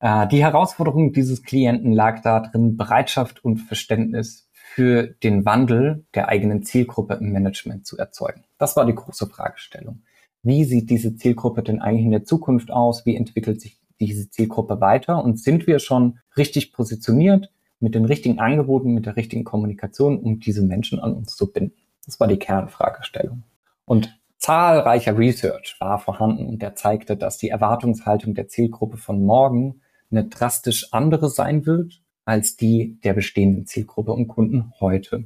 Äh, 0.00 0.26
die 0.26 0.42
Herausforderung 0.42 1.12
dieses 1.12 1.44
Klienten 1.44 1.92
lag 1.92 2.22
darin, 2.22 2.76
Bereitschaft 2.76 3.44
und 3.44 3.58
Verständnis 3.58 4.47
für 4.78 5.08
den 5.24 5.44
Wandel 5.44 6.06
der 6.14 6.28
eigenen 6.28 6.62
Zielgruppe 6.62 7.14
im 7.14 7.32
Management 7.32 7.84
zu 7.84 7.98
erzeugen. 7.98 8.44
Das 8.58 8.76
war 8.76 8.86
die 8.86 8.94
große 8.94 9.26
Fragestellung. 9.26 10.02
Wie 10.44 10.62
sieht 10.62 10.88
diese 10.88 11.16
Zielgruppe 11.16 11.64
denn 11.64 11.80
eigentlich 11.80 12.04
in 12.04 12.12
der 12.12 12.22
Zukunft 12.22 12.70
aus? 12.70 13.04
Wie 13.04 13.16
entwickelt 13.16 13.60
sich 13.60 13.76
diese 13.98 14.30
Zielgruppe 14.30 14.80
weiter? 14.80 15.24
Und 15.24 15.40
sind 15.40 15.66
wir 15.66 15.80
schon 15.80 16.20
richtig 16.36 16.72
positioniert? 16.72 17.50
mit 17.80 17.94
den 17.94 18.04
richtigen 18.04 18.40
Angeboten, 18.40 18.92
mit 18.92 19.06
der 19.06 19.16
richtigen 19.16 19.44
Kommunikation, 19.44 20.18
um 20.18 20.40
diese 20.40 20.62
Menschen 20.62 20.98
an 20.98 21.12
uns 21.12 21.36
zu 21.36 21.52
binden. 21.52 21.76
Das 22.04 22.18
war 22.18 22.26
die 22.26 22.38
Kernfragestellung. 22.38 23.44
Und 23.84 24.18
zahlreicher 24.38 25.16
Research 25.16 25.76
war 25.78 26.00
vorhanden 26.00 26.48
und 26.48 26.60
der 26.60 26.74
zeigte, 26.74 27.16
dass 27.16 27.38
die 27.38 27.50
Erwartungshaltung 27.50 28.34
der 28.34 28.48
Zielgruppe 28.48 28.96
von 28.96 29.24
morgen 29.24 29.80
eine 30.10 30.24
drastisch 30.24 30.92
andere 30.92 31.28
sein 31.28 31.66
wird 31.66 32.00
als 32.28 32.56
die 32.56 33.00
der 33.02 33.14
bestehenden 33.14 33.64
Zielgruppe 33.64 34.12
und 34.12 34.28
Kunden 34.28 34.74
heute. 34.80 35.24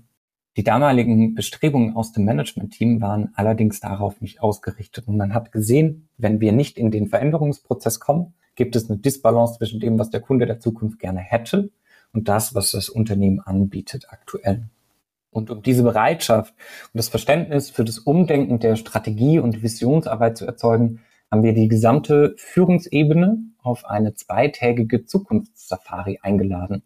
Die 0.56 0.62
damaligen 0.62 1.34
Bestrebungen 1.34 1.96
aus 1.96 2.12
dem 2.12 2.24
Management-Team 2.24 3.00
waren 3.00 3.32
allerdings 3.34 3.80
darauf 3.80 4.20
nicht 4.20 4.40
ausgerichtet. 4.40 5.08
Und 5.08 5.16
man 5.16 5.34
hat 5.34 5.50
gesehen, 5.50 6.08
wenn 6.16 6.40
wir 6.40 6.52
nicht 6.52 6.78
in 6.78 6.92
den 6.92 7.08
Veränderungsprozess 7.08 7.98
kommen, 7.98 8.34
gibt 8.54 8.76
es 8.76 8.88
eine 8.88 9.00
Disbalance 9.00 9.58
zwischen 9.58 9.80
dem, 9.80 9.98
was 9.98 10.10
der 10.10 10.20
Kunde 10.20 10.46
der 10.46 10.60
Zukunft 10.60 11.00
gerne 11.00 11.18
hätte 11.18 11.72
und 12.12 12.28
das, 12.28 12.54
was 12.54 12.70
das 12.70 12.88
Unternehmen 12.88 13.40
anbietet 13.40 14.06
aktuell. 14.10 14.68
Und 15.32 15.50
um 15.50 15.60
diese 15.60 15.82
Bereitschaft 15.82 16.54
und 16.92 16.98
das 16.98 17.08
Verständnis 17.08 17.68
für 17.68 17.84
das 17.84 17.98
Umdenken 17.98 18.60
der 18.60 18.76
Strategie 18.76 19.40
und 19.40 19.64
Visionsarbeit 19.64 20.38
zu 20.38 20.46
erzeugen, 20.46 21.00
haben 21.32 21.42
wir 21.42 21.54
die 21.54 21.68
gesamte 21.68 22.34
Führungsebene 22.36 23.38
auf 23.62 23.86
eine 23.86 24.14
zweitägige 24.14 25.06
Zukunftssafari 25.06 26.18
eingeladen 26.20 26.82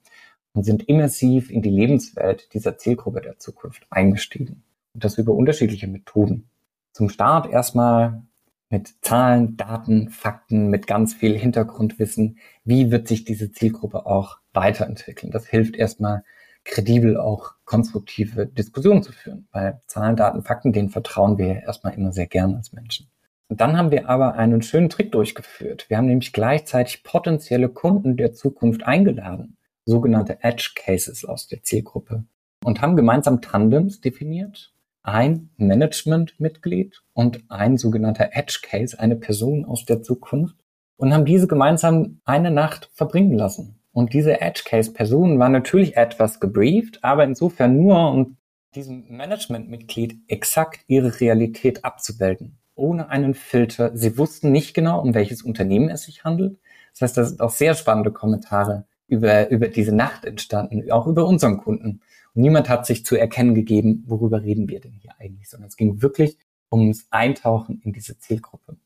und 0.53 0.63
sind 0.63 0.89
immersiv 0.89 1.51
in 1.51 1.63
die 1.63 1.71
Lebenswelt 1.71 2.55
dieser 2.55 2.79
Zielgruppe 2.79 3.23
der 3.23 3.41
Zukunft 3.41 3.89
eingestiegen. 3.91 4.63
Und 4.95 5.03
das 5.03 5.19
über 5.19 5.35
unterschiedliche 5.35 5.89
Methoden. 5.89 6.49
zum 6.93 7.09
Start 7.09 7.51
erstmal 7.51 8.23
mit 8.71 8.95
Zahlen, 9.03 9.57
Daten, 9.57 10.11
Fakten, 10.11 10.69
mit 10.69 10.87
ganz 10.87 11.13
viel 11.13 11.37
Hintergrundwissen, 11.37 12.39
wie 12.65 12.93
wird 12.93 13.09
sich 13.09 13.25
diese 13.25 13.51
Zielgruppe 13.51 14.07
auch 14.07 14.39
weiterentwickeln. 14.55 15.33
Das 15.33 15.47
hilft 15.47 15.77
erstmal 15.77 16.23
kredibel 16.65 17.17
auch 17.17 17.55
konstruktive 17.65 18.47
Diskussionen 18.47 19.03
zu 19.03 19.13
führen, 19.13 19.49
weil 19.51 19.83
Zahlen, 19.89 20.15
Daten, 20.15 20.43
Fakten, 20.43 20.73
denen 20.73 20.89
vertrauen 20.89 21.37
wir 21.37 21.63
erstmal 21.65 21.95
immer 21.95 22.13
sehr 22.13 22.29
gern 22.29 22.55
als 22.55 22.73
Menschen. 22.73 23.11
Dann 23.49 23.77
haben 23.79 23.93
wir 23.93 24.09
aber 24.09 24.35
einen 24.35 24.61
schönen 24.61 24.89
Trick 24.89 25.13
durchgeführt. 25.13 25.89
Wir 25.89 25.99
haben 25.99 26.07
nämlich 26.07 26.33
gleichzeitig 26.33 27.05
potenzielle 27.05 27.69
Kunden 27.69 28.17
der 28.17 28.33
Zukunft 28.33 28.83
eingeladen, 28.85 29.57
sogenannte 29.85 30.43
Edge 30.43 30.73
Cases 30.75 31.25
aus 31.25 31.47
der 31.47 31.63
Zielgruppe 31.63 32.25
und 32.65 32.81
haben 32.81 32.97
gemeinsam 32.97 33.41
Tandems 33.41 34.01
definiert. 34.01 34.73
Ein 35.05 35.51
Managementmitglied 35.57 37.05
und 37.13 37.45
ein 37.49 37.77
sogenannter 37.77 38.31
Edge 38.33 38.59
Case, 38.63 38.99
eine 38.99 39.15
Person 39.15 39.65
aus 39.65 39.85
der 39.85 40.03
Zukunft 40.03 40.57
und 40.97 41.15
haben 41.15 41.25
diese 41.25 41.47
gemeinsam 41.47 42.21
eine 42.25 42.51
Nacht 42.51 42.91
verbringen 42.95 43.39
lassen. 43.39 43.79
Und 43.93 44.13
diese 44.13 44.41
Edge 44.41 44.63
Case 44.65 44.93
Person 44.93 45.39
war 45.39 45.49
natürlich 45.49 45.97
etwas 45.97 46.41
gebrieft, 46.41 47.05
aber 47.05 47.23
insofern 47.23 47.77
nur, 47.77 48.11
um 48.11 48.37
diesem 48.75 49.05
Managementmitglied 49.09 50.19
exakt 50.27 50.81
ihre 50.89 51.21
Realität 51.21 51.85
abzubilden 51.85 52.59
ohne 52.77 53.09
einen 53.09 53.35
Filter. 53.35 53.97
Sie 53.97 54.17
wussten 54.17 54.53
nicht 54.53 54.75
genau, 54.75 55.01
um 55.01 55.15
welches 55.15 55.43
Unternehmen 55.43 55.89
es 55.89 56.03
sich 56.03 56.25
handelt. 56.25 56.59
Das 56.93 57.03
heißt, 57.03 57.17
da 57.17 57.25
sind 57.25 57.41
auch 57.41 57.51
sehr 57.51 57.75
spannende 57.75 58.13
Kommentare 58.13 58.85
über, 59.09 59.51
über 59.51 59.69
diese 59.69 59.95
Nacht 59.95 60.25
entstanden, 60.25 60.91
auch 60.91 61.07
über 61.07 61.27
unseren 61.27 61.59
Kunden. 61.59 62.01
Und 62.35 62.43
niemand 62.43 62.69
hat 62.69 62.87
sich 62.87 63.05
zu 63.05 63.17
erkennen 63.17 63.55
gegeben, 63.55 64.05
worüber 64.07 64.43
reden 64.43 64.69
wir 64.69 64.81
denn 64.81 64.93
hier 64.93 65.13
eigentlich, 65.19 65.49
sondern 65.49 65.69
es 65.69 65.77
ging 65.77 66.03
wirklich 66.03 66.39
ums 66.71 67.07
Eintauchen 67.11 67.81
in 67.83 67.93
diese 67.93 68.19
Zielgruppe. 68.19 68.77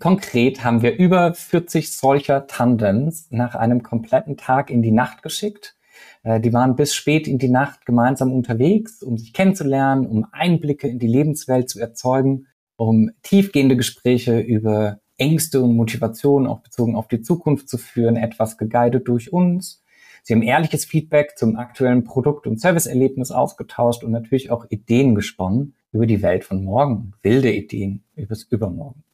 Konkret 0.00 0.64
haben 0.64 0.82
wir 0.82 0.96
über 0.96 1.32
40 1.32 1.92
solcher 1.96 2.46
Tandems 2.46 3.28
nach 3.30 3.54
einem 3.54 3.82
kompletten 3.82 4.36
Tag 4.36 4.70
in 4.70 4.82
die 4.82 4.90
Nacht 4.90 5.22
geschickt. 5.22 5.76
Äh, 6.24 6.40
die 6.40 6.52
waren 6.52 6.74
bis 6.74 6.94
spät 6.94 7.28
in 7.28 7.38
die 7.38 7.48
Nacht 7.48 7.86
gemeinsam 7.86 8.32
unterwegs, 8.32 9.02
um 9.02 9.16
sich 9.16 9.32
kennenzulernen, 9.32 10.06
um 10.06 10.26
Einblicke 10.32 10.88
in 10.88 10.98
die 10.98 11.06
Lebenswelt 11.06 11.70
zu 11.70 11.80
erzeugen 11.80 12.48
um 12.76 13.10
tiefgehende 13.22 13.76
Gespräche 13.76 14.38
über 14.38 15.00
Ängste 15.18 15.62
und 15.62 15.76
Motivationen 15.76 16.46
auch 16.46 16.60
bezogen 16.60 16.94
auf 16.94 17.08
die 17.08 17.22
Zukunft 17.22 17.68
zu 17.68 17.78
führen, 17.78 18.16
etwas 18.16 18.58
geguidet 18.58 19.08
durch 19.08 19.32
uns. 19.32 19.82
Sie 20.22 20.34
haben 20.34 20.42
ehrliches 20.42 20.84
Feedback 20.84 21.38
zum 21.38 21.56
aktuellen 21.56 22.04
Produkt- 22.04 22.46
und 22.46 22.60
Serviceerlebnis 22.60 23.30
ausgetauscht 23.30 24.02
und 24.02 24.10
natürlich 24.10 24.50
auch 24.50 24.66
Ideen 24.68 25.14
gesponnen 25.14 25.74
über 25.92 26.06
die 26.06 26.20
Welt 26.20 26.44
von 26.44 26.64
morgen, 26.64 27.12
wilde 27.22 27.52
Ideen 27.52 28.02
übers 28.16 28.42
Übermorgen. 28.42 29.04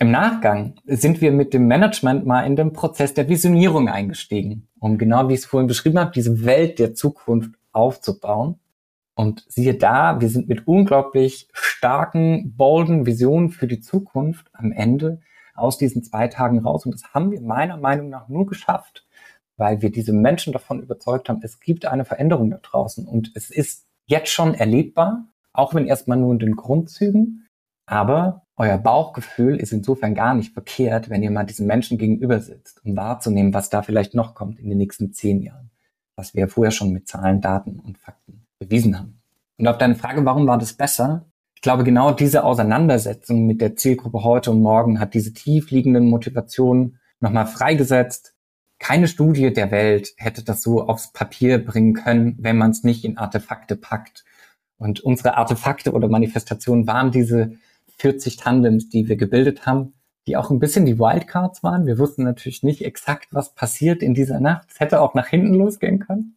Im 0.00 0.10
Nachgang 0.10 0.74
sind 0.86 1.20
wir 1.20 1.32
mit 1.32 1.52
dem 1.52 1.66
Management 1.66 2.24
mal 2.24 2.42
in 2.42 2.56
den 2.56 2.72
Prozess 2.72 3.14
der 3.14 3.28
Visionierung 3.28 3.88
eingestiegen, 3.88 4.68
um 4.78 4.96
genau 4.96 5.28
wie 5.28 5.34
ich 5.34 5.40
es 5.40 5.46
vorhin 5.46 5.66
beschrieben 5.66 5.98
habe, 5.98 6.12
diese 6.14 6.44
Welt 6.44 6.78
der 6.78 6.94
Zukunft 6.94 7.50
aufzubauen 7.72 8.58
und 9.18 9.44
siehe 9.48 9.74
da, 9.74 10.20
wir 10.20 10.28
sind 10.28 10.48
mit 10.48 10.68
unglaublich 10.68 11.48
starken, 11.52 12.54
bolden 12.56 13.04
Visionen 13.04 13.50
für 13.50 13.66
die 13.66 13.80
Zukunft 13.80 14.48
am 14.52 14.70
Ende 14.70 15.20
aus 15.56 15.76
diesen 15.76 16.04
zwei 16.04 16.28
Tagen 16.28 16.60
raus. 16.60 16.86
Und 16.86 16.94
das 16.94 17.02
haben 17.12 17.32
wir 17.32 17.40
meiner 17.40 17.78
Meinung 17.78 18.10
nach 18.10 18.28
nur 18.28 18.46
geschafft, 18.46 19.08
weil 19.56 19.82
wir 19.82 19.90
diese 19.90 20.12
Menschen 20.12 20.52
davon 20.52 20.80
überzeugt 20.80 21.28
haben, 21.28 21.40
es 21.42 21.58
gibt 21.58 21.84
eine 21.84 22.04
Veränderung 22.04 22.50
da 22.50 22.58
draußen. 22.58 23.08
Und 23.08 23.32
es 23.34 23.50
ist 23.50 23.88
jetzt 24.06 24.30
schon 24.30 24.54
erlebbar, 24.54 25.26
auch 25.52 25.74
wenn 25.74 25.88
erstmal 25.88 26.18
nur 26.18 26.34
in 26.34 26.38
den 26.38 26.54
Grundzügen. 26.54 27.44
Aber 27.86 28.46
euer 28.56 28.78
Bauchgefühl 28.78 29.56
ist 29.56 29.72
insofern 29.72 30.14
gar 30.14 30.34
nicht 30.34 30.52
verkehrt, 30.52 31.10
wenn 31.10 31.24
ihr 31.24 31.32
mal 31.32 31.42
diesen 31.42 31.66
Menschen 31.66 31.98
gegenüber 31.98 32.38
sitzt, 32.38 32.84
um 32.84 32.96
wahrzunehmen, 32.96 33.52
was 33.52 33.68
da 33.68 33.82
vielleicht 33.82 34.14
noch 34.14 34.36
kommt 34.36 34.60
in 34.60 34.68
den 34.68 34.78
nächsten 34.78 35.12
zehn 35.12 35.42
Jahren. 35.42 35.72
Was 36.14 36.36
wir 36.36 36.46
vorher 36.46 36.70
schon 36.70 36.92
mit 36.92 37.08
Zahlen, 37.08 37.40
Daten 37.40 37.80
und 37.80 37.98
Fakten 37.98 38.44
bewiesen 38.58 38.98
haben. 38.98 39.20
Und 39.58 39.66
auf 39.66 39.78
deine 39.78 39.96
Frage, 39.96 40.24
warum 40.24 40.46
war 40.46 40.58
das 40.58 40.72
besser? 40.72 41.26
Ich 41.54 41.62
glaube, 41.62 41.84
genau 41.84 42.12
diese 42.12 42.44
Auseinandersetzung 42.44 43.46
mit 43.46 43.60
der 43.60 43.74
Zielgruppe 43.74 44.22
heute 44.22 44.52
und 44.52 44.62
morgen 44.62 45.00
hat 45.00 45.14
diese 45.14 45.32
tiefliegenden 45.32 46.08
Motivationen 46.08 46.98
nochmal 47.20 47.46
freigesetzt. 47.46 48.34
Keine 48.78 49.08
Studie 49.08 49.52
der 49.52 49.72
Welt 49.72 50.10
hätte 50.18 50.44
das 50.44 50.62
so 50.62 50.86
aufs 50.86 51.12
Papier 51.12 51.64
bringen 51.64 51.94
können, 51.94 52.36
wenn 52.38 52.56
man 52.56 52.70
es 52.70 52.84
nicht 52.84 53.04
in 53.04 53.18
Artefakte 53.18 53.74
packt. 53.74 54.24
Und 54.76 55.00
unsere 55.00 55.36
Artefakte 55.36 55.92
oder 55.92 56.08
Manifestationen 56.08 56.86
waren 56.86 57.10
diese 57.10 57.54
40 57.98 58.36
Tandems, 58.36 58.88
die 58.88 59.08
wir 59.08 59.16
gebildet 59.16 59.66
haben, 59.66 59.94
die 60.28 60.36
auch 60.36 60.50
ein 60.50 60.60
bisschen 60.60 60.86
die 60.86 61.00
Wildcards 61.00 61.64
waren. 61.64 61.86
Wir 61.86 61.98
wussten 61.98 62.22
natürlich 62.22 62.62
nicht 62.62 62.84
exakt, 62.84 63.28
was 63.32 63.54
passiert 63.54 64.02
in 64.02 64.14
dieser 64.14 64.38
Nacht. 64.38 64.68
Es 64.70 64.78
hätte 64.78 65.00
auch 65.00 65.14
nach 65.14 65.26
hinten 65.26 65.54
losgehen 65.54 65.98
können. 65.98 66.36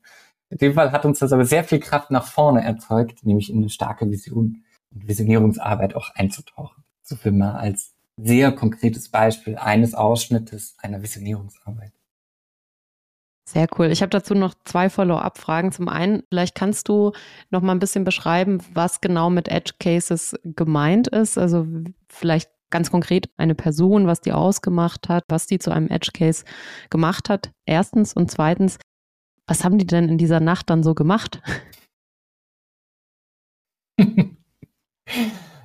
In 0.51 0.57
dem 0.57 0.73
Fall 0.73 0.91
hat 0.91 1.05
uns 1.05 1.19
das 1.19 1.31
aber 1.31 1.45
sehr 1.45 1.63
viel 1.63 1.79
Kraft 1.79 2.11
nach 2.11 2.27
vorne 2.27 2.63
erzeugt, 2.63 3.25
nämlich 3.25 3.49
in 3.49 3.57
eine 3.57 3.69
starke 3.69 4.09
Vision 4.11 4.63
und 4.93 5.07
Visionierungsarbeit 5.07 5.95
auch 5.95 6.13
einzutauchen. 6.13 6.83
So 7.01 7.15
viel 7.15 7.31
mal 7.31 7.55
als 7.55 7.93
sehr 8.17 8.51
konkretes 8.51 9.09
Beispiel 9.09 9.55
eines 9.55 9.93
Ausschnittes 9.93 10.75
einer 10.79 11.01
Visionierungsarbeit. 11.01 11.93
Sehr 13.45 13.67
cool. 13.77 13.87
Ich 13.87 14.01
habe 14.01 14.09
dazu 14.09 14.35
noch 14.35 14.53
zwei 14.65 14.89
Follow-up-Fragen. 14.89 15.71
Zum 15.71 15.87
einen, 15.87 16.23
vielleicht 16.29 16.55
kannst 16.55 16.89
du 16.89 17.13
noch 17.49 17.61
mal 17.61 17.71
ein 17.71 17.79
bisschen 17.79 18.03
beschreiben, 18.03 18.61
was 18.73 19.01
genau 19.01 19.29
mit 19.29 19.47
Edge 19.47 19.73
Cases 19.79 20.35
gemeint 20.43 21.07
ist. 21.07 21.37
Also 21.37 21.65
vielleicht 22.07 22.49
ganz 22.69 22.91
konkret 22.91 23.29
eine 23.37 23.55
Person, 23.55 24.05
was 24.05 24.21
die 24.21 24.31
ausgemacht 24.31 25.09
hat, 25.09 25.23
was 25.29 25.47
die 25.47 25.59
zu 25.59 25.71
einem 25.71 25.87
Edge 25.87 26.11
Case 26.13 26.43
gemacht 26.89 27.29
hat. 27.29 27.51
Erstens 27.65 28.13
und 28.13 28.29
zweitens, 28.29 28.77
was 29.51 29.65
haben 29.65 29.77
die 29.77 29.85
denn 29.85 30.07
in 30.07 30.17
dieser 30.17 30.39
Nacht 30.39 30.69
dann 30.69 30.81
so 30.81 30.95
gemacht? 30.95 31.41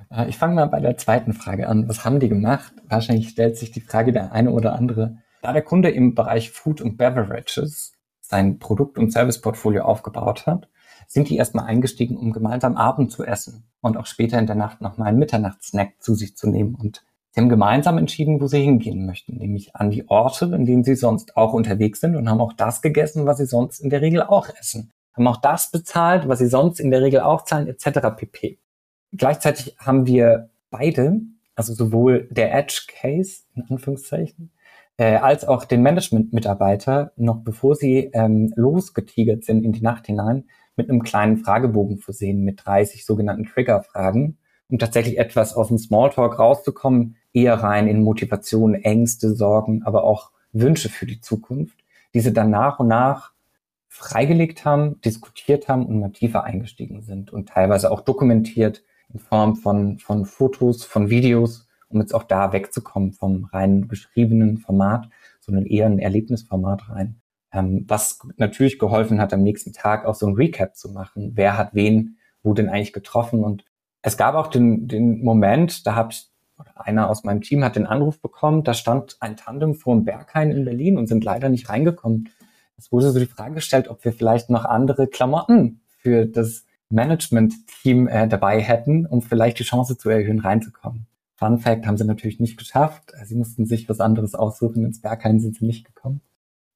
Äh, 0.09 0.29
ich 0.29 0.37
fange 0.37 0.55
mal 0.55 0.67
bei 0.67 0.79
der 0.79 0.97
zweiten 0.97 1.33
Frage 1.33 1.67
an. 1.67 1.87
Was 1.87 2.03
haben 2.03 2.19
die 2.19 2.27
gemacht? 2.29 2.73
Wahrscheinlich 2.87 3.29
stellt 3.29 3.57
sich 3.57 3.71
die 3.71 3.81
Frage 3.81 4.13
der 4.13 4.31
eine 4.31 4.51
oder 4.51 4.73
andere. 4.73 5.17
Da 5.41 5.53
der 5.53 5.61
Kunde 5.61 5.89
im 5.89 6.15
Bereich 6.15 6.51
Food 6.51 6.81
und 6.81 6.97
Beverages 6.97 7.93
sein 8.21 8.57
Produkt- 8.57 8.97
und 8.97 9.11
Serviceportfolio 9.11 9.83
aufgebaut 9.83 10.47
hat, 10.47 10.69
sind 11.07 11.29
die 11.29 11.37
erstmal 11.37 11.65
eingestiegen, 11.65 12.17
um 12.17 12.33
gemeinsam 12.33 12.75
Abend 12.75 13.11
zu 13.11 13.25
essen 13.25 13.65
und 13.81 13.97
auch 13.97 14.05
später 14.05 14.39
in 14.39 14.47
der 14.47 14.55
Nacht 14.55 14.81
nochmal 14.81 15.09
einen 15.09 15.19
Mitternachtssnack 15.19 16.01
zu 16.01 16.15
sich 16.15 16.35
zu 16.35 16.49
nehmen 16.49 16.75
und 16.75 17.05
Sie 17.37 17.41
haben 17.41 17.49
gemeinsam 17.49 17.99
entschieden, 17.99 18.41
wo 18.41 18.47
sie 18.47 18.63
hingehen 18.63 19.05
möchten, 19.05 19.37
nämlich 19.37 19.75
an 19.75 19.91
die 19.91 20.09
Orte, 20.09 20.45
in 20.45 20.65
denen 20.65 20.83
sie 20.83 20.95
sonst 20.95 21.37
auch 21.37 21.53
unterwegs 21.53 21.99
sind 21.99 22.15
und 22.15 22.27
haben 22.27 22.41
auch 22.41 22.53
das 22.53 22.81
gegessen, 22.81 23.27
was 23.27 23.37
sie 23.37 23.45
sonst 23.45 23.79
in 23.79 23.91
der 23.91 24.01
Regel 24.01 24.23
auch 24.23 24.49
essen. 24.59 24.91
Haben 25.13 25.27
auch 25.27 25.37
das 25.37 25.69
bezahlt, 25.69 26.27
was 26.27 26.39
sie 26.39 26.47
sonst 26.47 26.79
in 26.79 26.89
der 26.89 27.03
Regel 27.03 27.19
auch 27.19 27.43
zahlen, 27.43 27.67
etc. 27.67 28.07
pp. 28.17 28.57
Gleichzeitig 29.13 29.75
haben 29.77 30.07
wir 30.07 30.49
beide, 30.71 31.21
also 31.53 31.75
sowohl 31.75 32.27
der 32.31 32.55
Edge 32.55 32.87
Case, 32.87 33.43
in 33.53 33.65
Anführungszeichen, 33.69 34.51
äh, 34.97 35.17
als 35.17 35.47
auch 35.47 35.65
den 35.65 35.83
Management-Mitarbeiter, 35.83 37.11
noch 37.17 37.43
bevor 37.43 37.75
sie 37.75 38.09
ähm, 38.13 38.51
losgetigert 38.55 39.43
sind 39.43 39.63
in 39.63 39.73
die 39.73 39.83
Nacht 39.83 40.07
hinein, 40.07 40.45
mit 40.75 40.89
einem 40.89 41.03
kleinen 41.03 41.37
Fragebogen 41.37 41.99
versehen 41.99 42.43
mit 42.43 42.65
30 42.65 43.05
sogenannten 43.05 43.45
Trigger-Fragen, 43.45 44.39
um 44.69 44.79
tatsächlich 44.79 45.17
etwas 45.17 45.55
aus 45.55 45.69
dem 45.69 45.77
Smalltalk 45.77 46.37
rauszukommen, 46.39 47.15
eher 47.33 47.55
rein 47.55 47.87
in 47.87 48.03
Motivation, 48.03 48.75
Ängste, 48.75 49.33
Sorgen, 49.33 49.83
aber 49.83 50.03
auch 50.03 50.31
Wünsche 50.51 50.89
für 50.89 51.05
die 51.05 51.21
Zukunft, 51.21 51.77
die 52.13 52.19
sie 52.19 52.33
dann 52.33 52.49
nach 52.49 52.79
und 52.79 52.87
nach 52.87 53.31
freigelegt 53.87 54.65
haben, 54.65 55.01
diskutiert 55.01 55.67
haben 55.67 55.85
und 55.85 55.99
mal 55.99 56.11
tiefer 56.11 56.43
eingestiegen 56.43 57.01
sind 57.01 57.31
und 57.31 57.49
teilweise 57.49 57.91
auch 57.91 58.01
dokumentiert 58.01 58.83
in 59.11 59.19
Form 59.19 59.55
von, 59.55 59.97
von 59.97 60.25
Fotos, 60.25 60.83
von 60.83 61.09
Videos, 61.09 61.67
um 61.89 62.01
jetzt 62.01 62.13
auch 62.13 62.23
da 62.23 62.51
wegzukommen 62.53 63.13
vom 63.13 63.45
rein 63.45 63.87
geschriebenen 63.87 64.57
Format, 64.57 65.09
sondern 65.39 65.65
eher 65.65 65.87
ein 65.87 65.99
Erlebnisformat 65.99 66.89
rein. 66.89 67.21
Ähm, 67.51 67.85
was 67.87 68.19
natürlich 68.35 68.77
geholfen 68.77 69.19
hat, 69.19 69.33
am 69.33 69.41
nächsten 69.41 69.73
Tag 69.73 70.05
auch 70.05 70.15
so 70.15 70.27
ein 70.27 70.35
Recap 70.35 70.75
zu 70.75 70.91
machen. 70.91 71.31
Wer 71.35 71.57
hat 71.57 71.73
wen, 71.73 72.17
wo 72.43 72.53
denn 72.53 72.69
eigentlich 72.69 72.93
getroffen 72.93 73.43
und 73.43 73.65
es 74.07 74.15
gab 74.15 74.35
auch 74.35 74.47
den, 74.47 74.87
den 74.87 75.21
Moment, 75.21 75.85
da 75.85 76.07
ich, 76.09 76.29
einer 76.75 77.09
aus 77.09 77.25
meinem 77.25 77.41
Team 77.41 77.63
hat 77.63 77.75
den 77.75 77.85
Anruf 77.85 78.21
bekommen, 78.21 78.63
da 78.63 78.73
stand 78.73 79.17
ein 79.19 79.35
Tandem 79.35 79.75
vor 79.75 79.95
dem 79.95 80.05
Berghain 80.05 80.49
in 80.49 80.63
Berlin 80.63 80.97
und 80.97 81.07
sind 81.07 81.25
leider 81.25 81.49
nicht 81.49 81.69
reingekommen. 81.69 82.29
Es 82.77 82.89
wurde 82.91 83.11
so 83.11 83.19
die 83.19 83.25
Frage 83.25 83.55
gestellt, 83.55 83.89
ob 83.89 84.05
wir 84.05 84.13
vielleicht 84.13 84.49
noch 84.49 84.63
andere 84.63 85.07
Klamotten 85.07 85.81
für 85.99 86.25
das 86.25 86.65
Management-Team 86.89 88.07
äh, 88.07 88.27
dabei 88.29 88.61
hätten, 88.61 89.05
um 89.05 89.21
vielleicht 89.21 89.59
die 89.59 89.65
Chance 89.65 89.97
zu 89.97 90.09
erhöhen, 90.09 90.39
reinzukommen. 90.39 91.05
Fun 91.35 91.59
Fact 91.59 91.85
haben 91.85 91.97
sie 91.97 92.05
natürlich 92.05 92.39
nicht 92.39 92.57
geschafft. 92.57 93.11
Sie 93.25 93.35
mussten 93.35 93.65
sich 93.65 93.89
was 93.89 93.99
anderes 93.99 94.35
aussuchen. 94.35 94.85
Ins 94.85 95.01
Berghain 95.01 95.41
sind 95.41 95.57
sie 95.57 95.65
nicht 95.65 95.85
gekommen. 95.85 96.21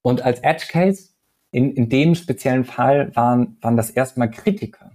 Und 0.02 0.22
als 0.22 0.40
Edge 0.40 0.66
Case 0.68 1.08
in, 1.50 1.72
in 1.72 1.88
dem 1.88 2.14
speziellen 2.14 2.64
Fall 2.64 3.16
waren, 3.16 3.56
waren 3.62 3.76
das 3.76 3.90
erstmal 3.90 4.30
Kritiker. 4.30 4.91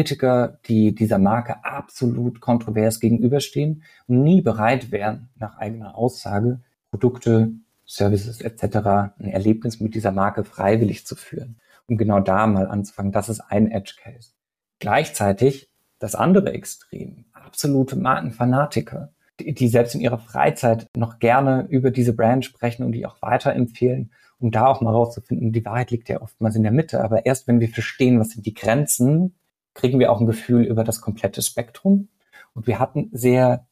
Kritiker, 0.00 0.58
die 0.64 0.94
dieser 0.94 1.18
Marke 1.18 1.62
absolut 1.62 2.40
kontrovers 2.40 3.00
gegenüberstehen 3.00 3.82
und 4.06 4.22
nie 4.22 4.40
bereit 4.40 4.92
wären, 4.92 5.28
nach 5.36 5.58
eigener 5.58 5.94
Aussage 5.94 6.60
Produkte, 6.88 7.52
Services 7.84 8.40
etc. 8.40 8.64
ein 9.18 9.30
Erlebnis 9.30 9.78
mit 9.78 9.94
dieser 9.94 10.10
Marke 10.10 10.44
freiwillig 10.44 11.04
zu 11.04 11.16
führen, 11.16 11.60
um 11.86 11.98
genau 11.98 12.20
da 12.20 12.46
mal 12.46 12.66
anzufangen. 12.66 13.12
Das 13.12 13.28
ist 13.28 13.40
ein 13.40 13.70
Edge 13.70 13.96
Case. 14.02 14.30
Gleichzeitig 14.78 15.68
das 15.98 16.14
andere 16.14 16.54
Extrem, 16.54 17.26
absolute 17.34 17.96
Markenfanatiker, 17.96 19.12
die, 19.38 19.52
die 19.52 19.68
selbst 19.68 19.94
in 19.94 20.00
ihrer 20.00 20.18
Freizeit 20.18 20.86
noch 20.96 21.18
gerne 21.18 21.66
über 21.68 21.90
diese 21.90 22.14
Brand 22.14 22.46
sprechen 22.46 22.84
und 22.84 22.92
die 22.92 23.04
auch 23.04 23.20
weiterempfehlen, 23.20 24.12
um 24.38 24.50
da 24.50 24.66
auch 24.66 24.80
mal 24.80 24.94
rauszufinden, 24.94 25.52
die 25.52 25.66
Wahrheit 25.66 25.90
liegt 25.90 26.08
ja 26.08 26.22
oftmals 26.22 26.56
in 26.56 26.62
der 26.62 26.72
Mitte, 26.72 27.04
aber 27.04 27.26
erst 27.26 27.46
wenn 27.48 27.60
wir 27.60 27.68
verstehen, 27.68 28.18
was 28.18 28.30
sind 28.30 28.46
die 28.46 28.54
Grenzen, 28.54 29.34
kriegen 29.74 29.98
wir 29.98 30.12
auch 30.12 30.20
ein 30.20 30.26
Gefühl 30.26 30.64
über 30.64 30.84
das 30.84 31.00
komplette 31.00 31.42
Spektrum. 31.42 32.08
Und 32.54 32.66
wir 32.66 32.78
hatten 32.78 33.10
sehr 33.12 33.66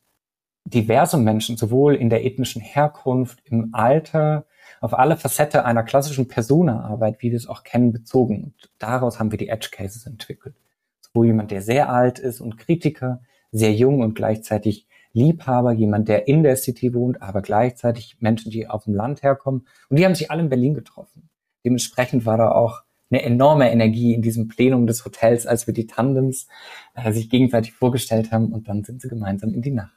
diverse 0.65 1.17
Menschen, 1.17 1.57
sowohl 1.57 1.95
in 1.95 2.11
der 2.11 2.25
ethnischen 2.25 2.61
Herkunft, 2.61 3.41
im 3.45 3.71
Alter, 3.73 4.47
auf 4.81 4.97
alle 4.97 5.17
Facette 5.17 5.65
einer 5.65 5.83
klassischen 5.83 6.29
Persona-Arbeit, 6.29 7.17
wie 7.21 7.31
wir 7.31 7.37
es 7.37 7.49
auch 7.49 7.65
kennen, 7.65 7.93
bezogen. 7.93 8.45
Und 8.45 8.71
daraus 8.79 9.19
haben 9.19 9.31
wir 9.31 9.39
die 9.39 9.49
Edge 9.49 9.71
Cases 9.73 10.07
entwickelt. 10.07 10.55
Sowohl 11.01 11.27
jemand, 11.27 11.51
der 11.51 11.63
sehr 11.63 11.91
alt 11.91 12.19
ist 12.19 12.41
und 12.41 12.59
Kritiker, 12.59 13.23
sehr 13.51 13.73
jung 13.73 14.01
und 14.01 14.15
gleichzeitig 14.15 14.87
Liebhaber, 15.13 15.73
jemand, 15.73 16.09
der 16.09 16.29
in 16.29 16.43
der 16.43 16.57
City 16.57 16.95
wohnt, 16.95 17.23
aber 17.23 17.41
gleichzeitig 17.43 18.19
Menschen, 18.21 18.51
die 18.51 18.69
auf 18.69 18.85
dem 18.85 18.95
Land 18.95 19.23
herkommen. 19.23 19.67
Und 19.89 19.99
die 19.99 20.05
haben 20.05 20.15
sich 20.15 20.31
alle 20.31 20.43
in 20.43 20.49
Berlin 20.49 20.75
getroffen. 20.75 21.31
Dementsprechend 21.65 22.27
war 22.27 22.37
da 22.37 22.53
auch 22.53 22.83
eine 23.11 23.23
enorme 23.23 23.71
Energie 23.71 24.15
in 24.15 24.23
diesem 24.23 24.49
Plenum 24.49 24.87
des 24.87 25.05
Hotels, 25.05 25.47
als 25.47 25.67
wir 25.67 25.75
die 25.75 25.87
Tandems 25.87 26.47
äh, 26.95 27.13
sich 27.13 27.31
gegenseitig 27.31 27.73
vorgestellt 27.73 28.33
haben 28.33 28.53
und 28.53 28.69
dann 28.69 28.85
sind 28.85 29.01
sie 29.01 29.09
gemeinsam 29.09 29.55
in 29.55 29.63
die 29.63 29.71
Nacht. 29.71 29.95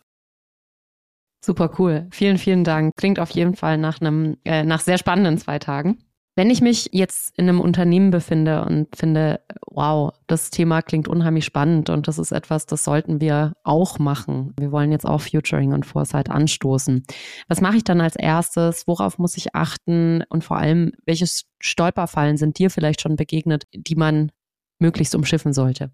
Super 1.44 1.72
cool. 1.80 2.08
Vielen, 2.12 2.38
vielen 2.38 2.64
Dank. 2.64 2.96
Klingt 2.96 3.20
auf 3.20 3.32
jeden 3.32 3.56
Fall 3.56 3.78
nach 3.78 4.00
einem, 4.00 4.38
äh, 4.46 4.64
nach 4.64 4.80
sehr 4.80 5.00
spannenden 5.00 5.38
zwei 5.40 5.58
Tagen. 5.58 5.98
Wenn 6.36 6.50
ich 6.50 6.62
mich 6.62 6.90
jetzt 6.94 7.38
in 7.38 7.50
einem 7.50 7.60
Unternehmen 7.60 8.10
befinde 8.10 8.64
und 8.64 8.96
finde, 8.96 9.42
wow, 9.66 10.14
das 10.28 10.50
Thema 10.50 10.82
klingt 10.82 11.10
unheimlich 11.10 11.44
spannend 11.44 11.90
und 11.90 12.08
das 12.08 12.18
ist 12.18 12.32
etwas, 12.32 12.66
das 12.66 12.86
sollten 12.86 13.20
wir 13.20 13.54
auch 13.64 14.00
machen. 14.00 14.54
Wir 14.58 14.72
wollen 14.72 14.94
jetzt 14.94 15.06
auch 15.06 15.20
Futuring 15.20 15.74
und 15.74 15.86
Foresight 15.86 16.30
anstoßen. 16.30 17.04
Was 17.50 17.60
mache 17.60 17.78
ich 17.78 17.84
dann 17.84 18.00
als 18.00 18.16
erstes? 18.16 18.88
Worauf 18.88 19.18
muss 19.18 19.36
ich 19.36 19.56
achten? 19.56 20.24
Und 20.30 20.46
vor 20.46 20.58
allem, 20.58 20.94
welche 21.06 21.26
Stolperfallen 21.60 22.38
sind 22.38 22.60
dir 22.60 22.70
vielleicht 22.70 23.02
schon 23.02 23.18
begegnet, 23.18 23.68
die 23.74 23.96
man 23.96 24.32
möglichst 24.80 25.16
umschiffen 25.16 25.52
sollte? 25.52 25.92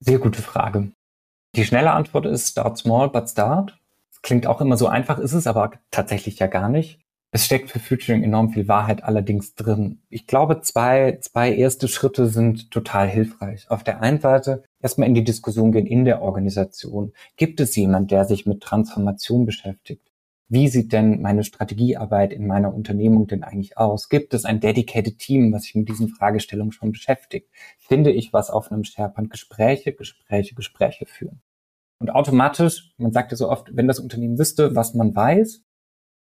Sehr 0.00 0.18
gute 0.18 0.42
Frage. 0.42 0.92
Die 1.54 1.64
schnelle 1.64 1.92
Antwort 1.92 2.26
ist 2.26 2.50
start 2.50 2.76
small, 2.76 3.08
but 3.08 3.30
start. 3.30 3.78
Klingt 4.22 4.46
auch 4.46 4.60
immer 4.60 4.76
so 4.76 4.88
einfach, 4.88 5.18
ist 5.18 5.32
es 5.32 5.46
aber 5.46 5.72
tatsächlich 5.90 6.38
ja 6.38 6.48
gar 6.48 6.68
nicht. 6.68 7.05
Es 7.36 7.44
steckt 7.44 7.70
für 7.70 7.80
Futuring 7.80 8.22
enorm 8.22 8.48
viel 8.48 8.66
Wahrheit 8.66 9.04
allerdings 9.04 9.54
drin. 9.54 10.00
Ich 10.08 10.26
glaube, 10.26 10.62
zwei, 10.62 11.18
zwei 11.20 11.52
erste 11.52 11.86
Schritte 11.86 12.28
sind 12.28 12.70
total 12.70 13.08
hilfreich. 13.08 13.70
Auf 13.70 13.84
der 13.84 14.00
einen 14.00 14.20
Seite 14.20 14.62
erstmal 14.80 15.06
in 15.06 15.12
die 15.12 15.22
Diskussion 15.22 15.70
gehen 15.70 15.84
in 15.84 16.06
der 16.06 16.22
Organisation. 16.22 17.12
Gibt 17.36 17.60
es 17.60 17.76
jemand, 17.76 18.10
der 18.10 18.24
sich 18.24 18.46
mit 18.46 18.62
Transformation 18.62 19.44
beschäftigt? 19.44 20.10
Wie 20.48 20.68
sieht 20.68 20.94
denn 20.94 21.20
meine 21.20 21.44
Strategiearbeit 21.44 22.32
in 22.32 22.46
meiner 22.46 22.74
Unternehmung 22.74 23.26
denn 23.26 23.42
eigentlich 23.42 23.76
aus? 23.76 24.08
Gibt 24.08 24.32
es 24.32 24.46
ein 24.46 24.60
dedicated 24.60 25.18
Team, 25.18 25.52
was 25.52 25.64
sich 25.64 25.74
mit 25.74 25.90
diesen 25.90 26.08
Fragestellungen 26.08 26.72
schon 26.72 26.92
beschäftigt? 26.92 27.50
Finde 27.76 28.12
ich 28.12 28.32
was 28.32 28.48
auf 28.48 28.72
einem 28.72 28.84
SharePoint? 28.84 29.28
Gespräche, 29.28 29.92
Gespräche, 29.92 30.54
Gespräche 30.54 31.04
führen. 31.04 31.42
Und 31.98 32.08
automatisch, 32.08 32.94
man 32.96 33.12
sagt 33.12 33.32
ja 33.32 33.36
so 33.36 33.50
oft, 33.50 33.76
wenn 33.76 33.88
das 33.88 34.00
Unternehmen 34.00 34.38
wüsste, 34.38 34.74
was 34.74 34.94
man 34.94 35.14
weiß, 35.14 35.65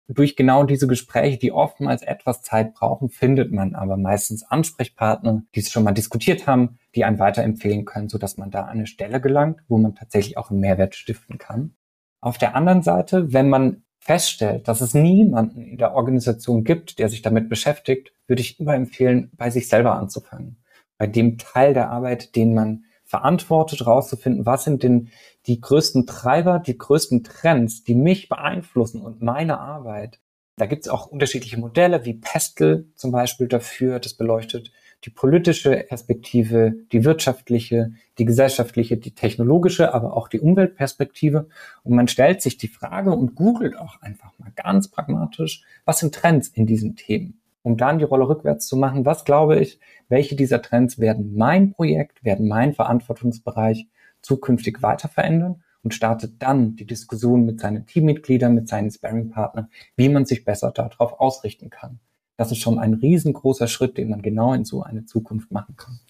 durch 0.08 0.36
genau 0.36 0.64
diese 0.64 0.86
Gespräche, 0.86 1.38
die 1.38 1.52
oftmals 1.52 2.02
etwas 2.02 2.42
Zeit 2.42 2.74
brauchen, 2.74 3.08
findet 3.08 3.52
man 3.52 3.74
aber 3.74 3.96
meistens 3.96 4.42
Ansprechpartner, 4.42 5.42
die 5.54 5.60
es 5.60 5.70
schon 5.70 5.84
mal 5.84 5.92
diskutiert 5.92 6.46
haben, 6.46 6.78
die 6.94 7.04
einen 7.04 7.18
weiterempfehlen 7.18 7.84
können, 7.84 8.08
so 8.08 8.18
dass 8.18 8.36
man 8.36 8.50
da 8.50 8.62
an 8.62 8.78
eine 8.78 8.86
Stelle 8.86 9.20
gelangt, 9.20 9.60
wo 9.68 9.78
man 9.78 9.94
tatsächlich 9.94 10.36
auch 10.36 10.50
einen 10.50 10.60
Mehrwert 10.60 10.94
stiften 10.94 11.38
kann. 11.38 11.74
Auf 12.20 12.38
der 12.38 12.54
anderen 12.54 12.82
Seite, 12.82 13.32
wenn 13.32 13.48
man 13.48 13.82
feststellt, 13.98 14.68
dass 14.68 14.82
es 14.82 14.92
niemanden 14.92 15.62
in 15.62 15.78
der 15.78 15.94
Organisation 15.94 16.64
gibt, 16.64 16.98
der 16.98 17.08
sich 17.08 17.22
damit 17.22 17.48
beschäftigt, 17.48 18.12
würde 18.26 18.42
ich 18.42 18.60
immer 18.60 18.74
empfehlen, 18.74 19.30
bei 19.36 19.50
sich 19.50 19.68
selber 19.68 19.94
anzufangen. 19.94 20.62
Bei 20.98 21.06
dem 21.06 21.38
Teil 21.38 21.72
der 21.72 21.90
Arbeit, 21.90 22.36
den 22.36 22.54
man 22.54 22.84
verantwortet, 23.14 23.86
rauszufinden, 23.86 24.44
was 24.44 24.64
sind 24.64 24.82
denn 24.82 25.08
die 25.46 25.60
größten 25.60 26.04
Treiber, 26.04 26.58
die 26.58 26.76
größten 26.76 27.22
Trends, 27.22 27.84
die 27.84 27.94
mich 27.94 28.28
beeinflussen 28.28 29.02
und 29.02 29.22
meine 29.22 29.60
Arbeit. 29.60 30.18
Da 30.56 30.66
gibt 30.66 30.82
es 30.82 30.88
auch 30.88 31.06
unterschiedliche 31.06 31.60
Modelle, 31.60 32.04
wie 32.04 32.14
Pestel 32.14 32.90
zum 32.96 33.12
Beispiel 33.12 33.46
dafür, 33.46 34.00
das 34.00 34.14
beleuchtet 34.14 34.72
die 35.04 35.10
politische 35.10 35.84
Perspektive, 35.88 36.74
die 36.90 37.04
wirtschaftliche, 37.04 37.92
die 38.18 38.24
gesellschaftliche, 38.24 38.96
die 38.96 39.14
technologische, 39.14 39.94
aber 39.94 40.16
auch 40.16 40.26
die 40.26 40.40
Umweltperspektive. 40.40 41.48
Und 41.84 41.94
man 41.94 42.08
stellt 42.08 42.42
sich 42.42 42.56
die 42.56 42.68
Frage 42.68 43.12
und 43.12 43.36
googelt 43.36 43.78
auch 43.78 44.00
einfach 44.00 44.36
mal 44.38 44.50
ganz 44.56 44.88
pragmatisch, 44.88 45.62
was 45.84 46.00
sind 46.00 46.16
Trends 46.16 46.48
in 46.48 46.66
diesen 46.66 46.96
Themen? 46.96 47.40
Um 47.64 47.78
dann 47.78 47.98
die 47.98 48.04
Rolle 48.04 48.28
rückwärts 48.28 48.66
zu 48.66 48.76
machen, 48.76 49.06
was 49.06 49.24
glaube 49.24 49.58
ich, 49.58 49.80
welche 50.08 50.36
dieser 50.36 50.60
Trends 50.60 50.98
werden 50.98 51.34
mein 51.34 51.72
Projekt, 51.72 52.22
werden 52.22 52.46
mein 52.46 52.74
Verantwortungsbereich 52.74 53.88
zukünftig 54.20 54.82
weiter 54.82 55.08
verändern 55.08 55.62
und 55.82 55.94
startet 55.94 56.42
dann 56.42 56.76
die 56.76 56.86
Diskussion 56.86 57.46
mit 57.46 57.60
seinen 57.60 57.86
Teammitgliedern, 57.86 58.54
mit 58.54 58.68
seinen 58.68 58.90
Sparringpartnern, 58.90 59.68
wie 59.96 60.10
man 60.10 60.26
sich 60.26 60.44
besser 60.44 60.72
darauf 60.72 61.18
ausrichten 61.18 61.70
kann. 61.70 62.00
Das 62.36 62.52
ist 62.52 62.58
schon 62.58 62.78
ein 62.78 62.94
riesengroßer 62.94 63.66
Schritt, 63.66 63.96
den 63.96 64.10
man 64.10 64.20
genau 64.20 64.52
in 64.52 64.66
so 64.66 64.82
eine 64.82 65.06
Zukunft 65.06 65.50
machen 65.50 65.76
kann. 65.76 66.00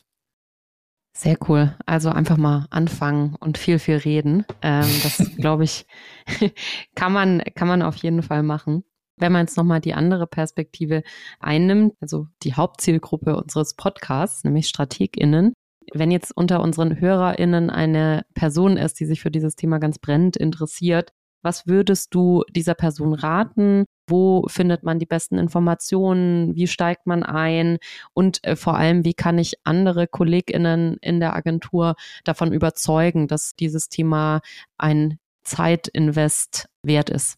Sehr 1.17 1.37
cool. 1.49 1.77
Also 1.87 2.11
einfach 2.11 2.37
mal 2.37 2.67
anfangen 2.71 3.37
und 3.39 3.59
viel, 3.59 3.79
viel 3.79 3.97
reden. 3.97 4.45
Ähm, 4.61 4.89
das, 5.05 5.19
glaube 5.37 5.63
ich, 5.63 5.87
kann 6.97 7.13
man, 7.13 7.43
kann 7.55 7.69
man 7.69 7.83
auf 7.83 7.95
jeden 7.97 8.23
Fall 8.23 8.43
machen. 8.43 8.83
Wenn 9.17 9.33
man 9.33 9.47
jetzt 9.47 9.57
nochmal 9.57 9.81
die 9.81 9.95
andere 9.95 10.27
Perspektive 10.27 11.03
einnimmt, 11.41 11.95
also 12.01 12.27
die 12.43 12.55
Hauptzielgruppe 12.55 13.37
unseres 13.37 13.75
Podcasts, 13.75 14.45
nämlich 14.45 14.69
StrategInnen, 14.69 15.53
wenn 15.93 16.11
jetzt 16.11 16.37
unter 16.37 16.61
unseren 16.63 16.99
HörerInnen 17.01 17.71
eine 17.71 18.25
Person 18.35 18.77
ist, 18.77 18.99
die 19.01 19.05
sich 19.05 19.21
für 19.21 19.31
dieses 19.31 19.55
Thema 19.55 19.79
ganz 19.79 19.99
brennend 19.99 20.37
interessiert, 20.37 21.13
was 21.45 21.67
würdest 21.67 22.15
du 22.15 22.43
dieser 22.51 22.75
Person 22.75 23.13
raten? 23.13 23.85
Wo 24.09 24.47
findet 24.49 24.83
man 24.83 24.99
die 24.99 25.07
besten 25.07 25.37
Informationen? 25.37 26.55
Wie 26.55 26.67
steigt 26.67 27.07
man 27.07 27.23
ein? 27.23 27.79
Und 28.15 28.43
äh, 28.45 28.57
vor 28.57 28.77
allem, 28.77 29.05
wie 29.05 29.13
kann 29.13 29.39
ich 29.39 29.55
andere 29.65 30.07
KollegInnen 30.07 30.97
in 31.03 31.21
der 31.21 31.37
Agentur 31.37 31.97
davon 32.25 32.53
überzeugen, 32.53 33.29
dass 33.29 33.55
dieses 33.57 33.91
Thema 33.91 34.41
ein 34.79 35.19
Zeitinvest 35.45 36.67
wert 36.83 37.11
ist? 37.11 37.37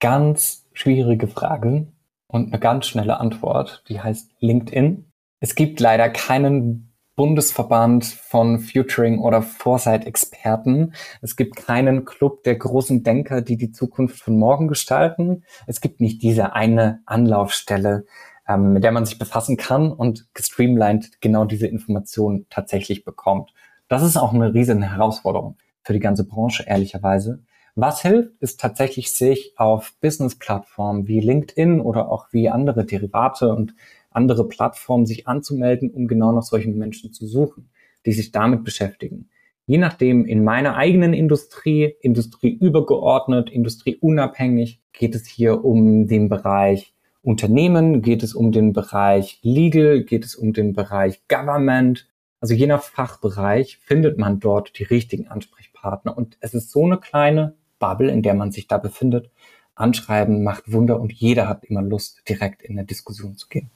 Ganz 0.00 0.67
schwierige 0.78 1.26
Frage 1.26 1.88
und 2.28 2.48
eine 2.48 2.60
ganz 2.60 2.86
schnelle 2.86 3.18
Antwort, 3.18 3.82
die 3.88 4.00
heißt 4.00 4.30
LinkedIn. 4.38 5.10
Es 5.40 5.56
gibt 5.56 5.80
leider 5.80 6.08
keinen 6.08 6.92
Bundesverband 7.16 8.04
von 8.04 8.60
Futuring 8.60 9.18
oder 9.18 9.42
Foresight-Experten. 9.42 10.94
Es 11.20 11.34
gibt 11.34 11.56
keinen 11.56 12.04
Club 12.04 12.44
der 12.44 12.54
großen 12.54 13.02
Denker, 13.02 13.42
die 13.42 13.56
die 13.56 13.72
Zukunft 13.72 14.20
von 14.20 14.38
morgen 14.38 14.68
gestalten. 14.68 15.42
Es 15.66 15.80
gibt 15.80 16.00
nicht 16.00 16.22
diese 16.22 16.52
eine 16.52 17.00
Anlaufstelle, 17.06 18.06
ähm, 18.46 18.72
mit 18.74 18.84
der 18.84 18.92
man 18.92 19.04
sich 19.04 19.18
befassen 19.18 19.56
kann 19.56 19.90
und 19.90 20.32
gestreamlined 20.32 21.20
genau 21.20 21.44
diese 21.44 21.66
Informationen 21.66 22.46
tatsächlich 22.50 23.04
bekommt. 23.04 23.52
Das 23.88 24.04
ist 24.04 24.16
auch 24.16 24.32
eine 24.32 24.54
riesen 24.54 24.82
Herausforderung 24.82 25.56
für 25.82 25.94
die 25.94 25.98
ganze 25.98 26.24
Branche, 26.24 26.66
ehrlicherweise. 26.68 27.42
Was 27.74 28.02
hilft, 28.02 28.32
ist 28.40 28.60
tatsächlich 28.60 29.12
sich 29.12 29.52
auf 29.56 29.94
Business-Plattformen 30.00 31.06
wie 31.06 31.20
LinkedIn 31.20 31.80
oder 31.80 32.10
auch 32.10 32.26
wie 32.32 32.48
andere 32.48 32.84
Derivate 32.84 33.54
und 33.54 33.74
andere 34.10 34.48
Plattformen 34.48 35.06
sich 35.06 35.28
anzumelden, 35.28 35.90
um 35.90 36.08
genau 36.08 36.32
nach 36.32 36.42
solchen 36.42 36.76
Menschen 36.76 37.12
zu 37.12 37.26
suchen, 37.26 37.70
die 38.06 38.12
sich 38.12 38.32
damit 38.32 38.64
beschäftigen. 38.64 39.28
Je 39.66 39.78
nachdem, 39.78 40.24
in 40.24 40.44
meiner 40.44 40.76
eigenen 40.76 41.12
Industrie, 41.12 41.94
industrieübergeordnet, 42.00 43.50
industrieunabhängig, 43.50 44.80
geht 44.92 45.14
es 45.14 45.26
hier 45.26 45.64
um 45.64 46.08
den 46.08 46.28
Bereich 46.28 46.94
Unternehmen, 47.22 48.00
geht 48.00 48.22
es 48.22 48.34
um 48.34 48.50
den 48.50 48.72
Bereich 48.72 49.38
Legal, 49.42 50.04
geht 50.04 50.24
es 50.24 50.34
um 50.34 50.54
den 50.54 50.72
Bereich 50.72 51.20
Government. 51.28 52.08
Also 52.40 52.54
je 52.54 52.66
nach 52.66 52.82
Fachbereich 52.82 53.78
findet 53.78 54.18
man 54.18 54.38
dort 54.40 54.78
die 54.78 54.84
richtigen 54.84 55.28
Ansprechpartner. 55.28 56.16
Und 56.16 56.36
es 56.40 56.54
ist 56.54 56.70
so 56.70 56.84
eine 56.84 56.98
kleine 56.98 57.56
Bubble, 57.78 58.10
in 58.10 58.22
der 58.22 58.34
man 58.34 58.52
sich 58.52 58.66
da 58.66 58.78
befindet. 58.78 59.30
Anschreiben 59.74 60.42
macht 60.42 60.72
Wunder 60.72 61.00
und 61.00 61.12
jeder 61.12 61.48
hat 61.48 61.64
immer 61.64 61.82
Lust, 61.82 62.22
direkt 62.28 62.62
in 62.62 62.78
eine 62.78 62.86
Diskussion 62.86 63.36
zu 63.36 63.48
gehen. 63.48 63.70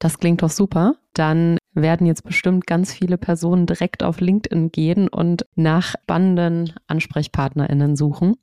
Das 0.00 0.18
klingt 0.18 0.42
doch 0.42 0.50
super. 0.50 0.96
Dann 1.12 1.58
werden 1.74 2.06
jetzt 2.06 2.24
bestimmt 2.24 2.66
ganz 2.66 2.92
viele 2.92 3.18
Personen 3.18 3.66
direkt 3.66 4.02
auf 4.02 4.20
LinkedIn 4.20 4.72
gehen 4.72 5.08
und 5.08 5.46
nach 5.54 5.94
spannenden 6.02 6.74
AnsprechpartnerInnen 6.86 7.96
suchen. 7.96 8.36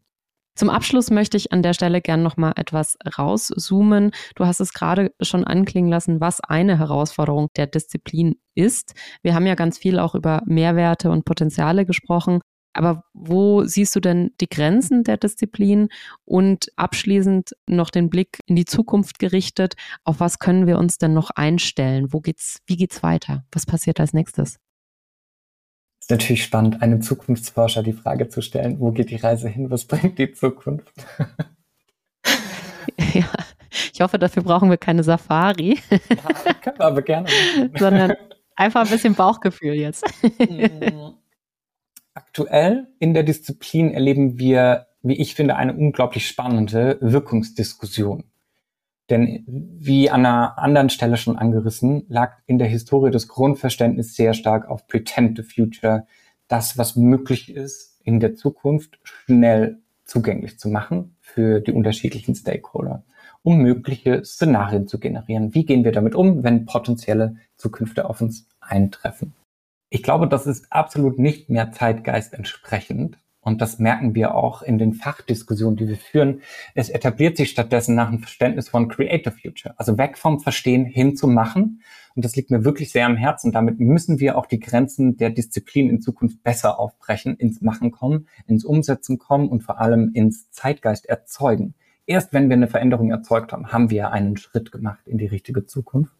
Zum 0.57 0.71
Abschluss 0.71 1.11
möchte 1.11 1.37
ich 1.37 1.51
an 1.51 1.61
der 1.61 1.73
Stelle 1.73 2.01
gern 2.01 2.23
noch 2.23 2.35
mal 2.35 2.53
etwas 2.55 2.97
rauszoomen. 3.15 4.09
Du 4.35 4.47
hast 4.47 4.59
es 4.59 4.73
gerade 4.73 5.11
schon 5.21 5.43
anklingen 5.43 5.91
lassen, 5.91 6.19
was 6.19 6.41
eine 6.41 6.79
Herausforderung 6.79 7.49
der 7.55 7.67
Disziplin 7.67 8.37
ist. 8.55 8.95
Wir 9.21 9.35
haben 9.35 9.45
ja 9.45 9.53
ganz 9.53 9.77
viel 9.77 9.99
auch 9.99 10.15
über 10.15 10.41
Mehrwerte 10.47 11.11
und 11.11 11.25
Potenziale 11.25 11.85
gesprochen. 11.85 12.41
Aber 12.73 13.03
wo 13.13 13.65
siehst 13.65 13.95
du 13.95 13.99
denn 13.99 14.31
die 14.41 14.49
Grenzen 14.49 15.03
der 15.03 15.17
Disziplin? 15.17 15.89
Und 16.25 16.71
abschließend 16.75 17.51
noch 17.67 17.91
den 17.91 18.09
Blick 18.09 18.39
in 18.47 18.55
die 18.55 18.65
Zukunft 18.65 19.19
gerichtet. 19.19 19.75
Auf 20.05 20.19
was 20.19 20.39
können 20.39 20.65
wir 20.65 20.79
uns 20.79 20.97
denn 20.97 21.13
noch 21.13 21.29
einstellen? 21.35 22.11
Wo 22.13 22.19
geht's, 22.19 22.61
wie 22.65 22.77
geht's 22.77 23.03
weiter? 23.03 23.45
Was 23.51 23.67
passiert 23.67 23.99
als 23.99 24.13
nächstes? 24.13 24.57
Ist 26.07 26.11
natürlich 26.11 26.45
spannend, 26.45 26.81
einem 26.81 27.01
Zukunftsforscher 27.01 27.83
die 27.83 27.91
Frage 27.91 28.29
zu 28.29 28.41
stellen, 28.41 28.79
wo 28.79 28.91
geht 28.91 29.09
die 29.09 29.17
Reise 29.17 29.49
hin? 29.49 29.69
Was 29.69 29.83
bringt 29.87 30.17
die 30.17 30.31
Zukunft? 30.31 30.89
ja, 33.13 33.25
ich 33.91 33.99
hoffe, 33.99 34.17
dafür 34.17 34.41
brauchen 34.43 34.69
wir 34.69 34.77
keine 34.77 35.03
Safari. 35.03 35.77
ja, 35.91 36.53
können 36.61 36.79
wir 36.79 36.85
aber 36.85 37.01
gerne. 37.01 37.27
Sondern 37.77 38.13
einfach 38.55 38.85
ein 38.85 38.89
bisschen 38.89 39.15
Bauchgefühl 39.15 39.73
jetzt. 39.73 40.05
Mhm. 40.39 41.15
Aktuell 42.13 42.87
in 42.99 43.13
der 43.13 43.23
Disziplin 43.23 43.91
erleben 43.91 44.39
wir, 44.39 44.87
wie 45.01 45.17
ich 45.17 45.35
finde, 45.35 45.57
eine 45.57 45.73
unglaublich 45.73 46.25
spannende 46.25 46.99
Wirkungsdiskussion. 47.01 48.23
Denn 49.09 49.43
wie 49.47 50.09
an 50.09 50.25
einer 50.25 50.57
anderen 50.57 50.89
Stelle 50.89 51.17
schon 51.17 51.37
angerissen, 51.37 52.05
lag 52.09 52.37
in 52.45 52.57
der 52.57 52.67
Historie 52.67 53.11
das 53.11 53.27
Grundverständnis 53.27 54.15
sehr 54.15 54.33
stark 54.33 54.67
auf 54.69 54.87
Pretend 54.87 55.37
the 55.37 55.43
Future, 55.43 56.05
das, 56.47 56.77
was 56.77 56.95
möglich 56.95 57.53
ist, 57.53 58.01
in 58.03 58.19
der 58.19 58.35
Zukunft 58.35 58.99
schnell 59.03 59.79
zugänglich 60.03 60.59
zu 60.59 60.69
machen 60.69 61.15
für 61.19 61.59
die 61.59 61.73
unterschiedlichen 61.73 62.35
Stakeholder, 62.35 63.03
um 63.43 63.57
mögliche 63.57 64.23
Szenarien 64.23 64.87
zu 64.87 64.99
generieren. 64.99 65.53
Wie 65.53 65.65
gehen 65.65 65.83
wir 65.83 65.91
damit 65.91 66.15
um, 66.15 66.43
wenn 66.43 66.65
potenzielle 66.65 67.35
Zukünfte 67.57 68.09
auf 68.09 68.21
uns 68.21 68.47
eintreffen? 68.59 69.33
Ich 69.89 70.03
glaube, 70.03 70.27
das 70.27 70.47
ist 70.47 70.71
absolut 70.71 71.17
nicht 71.19 71.49
mehr 71.49 71.71
Zeitgeist 71.71 72.33
entsprechend. 72.33 73.17
Und 73.47 73.61
das 73.61 73.79
merken 73.79 74.13
wir 74.13 74.35
auch 74.35 74.61
in 74.61 74.77
den 74.77 74.93
Fachdiskussionen, 74.93 75.77
die 75.77 75.87
wir 75.87 75.95
führen. 75.95 76.41
Es 76.75 76.89
etabliert 76.89 77.37
sich 77.37 77.49
stattdessen 77.49 77.95
nach 77.95 78.09
einem 78.09 78.19
Verständnis 78.19 78.67
von 78.67 78.89
Creative 78.89 79.31
Future. 79.31 79.73
Also 79.77 79.97
weg 79.97 80.17
vom 80.17 80.41
Verstehen 80.41 80.83
hin 80.83 81.15
zum 81.15 81.33
Machen. 81.33 81.81
Und 82.13 82.25
das 82.25 82.35
liegt 82.35 82.51
mir 82.51 82.65
wirklich 82.65 82.91
sehr 82.91 83.05
am 83.05 83.15
Herzen. 83.15 83.53
Damit 83.53 83.79
müssen 83.79 84.19
wir 84.19 84.37
auch 84.37 84.47
die 84.47 84.59
Grenzen 84.59 85.15
der 85.15 85.29
Disziplin 85.29 85.89
in 85.89 86.01
Zukunft 86.01 86.43
besser 86.43 86.77
aufbrechen, 86.77 87.37
ins 87.37 87.61
Machen 87.61 87.91
kommen, 87.91 88.27
ins 88.47 88.65
Umsetzen 88.65 89.17
kommen 89.17 89.47
und 89.47 89.63
vor 89.63 89.79
allem 89.79 90.11
ins 90.13 90.51
Zeitgeist 90.51 91.05
erzeugen. 91.05 91.73
Erst 92.05 92.33
wenn 92.33 92.49
wir 92.49 92.57
eine 92.57 92.67
Veränderung 92.67 93.11
erzeugt 93.11 93.53
haben, 93.53 93.71
haben 93.71 93.89
wir 93.89 94.11
einen 94.11 94.35
Schritt 94.35 94.73
gemacht 94.73 95.07
in 95.07 95.17
die 95.17 95.25
richtige 95.25 95.65
Zukunft. 95.65 96.11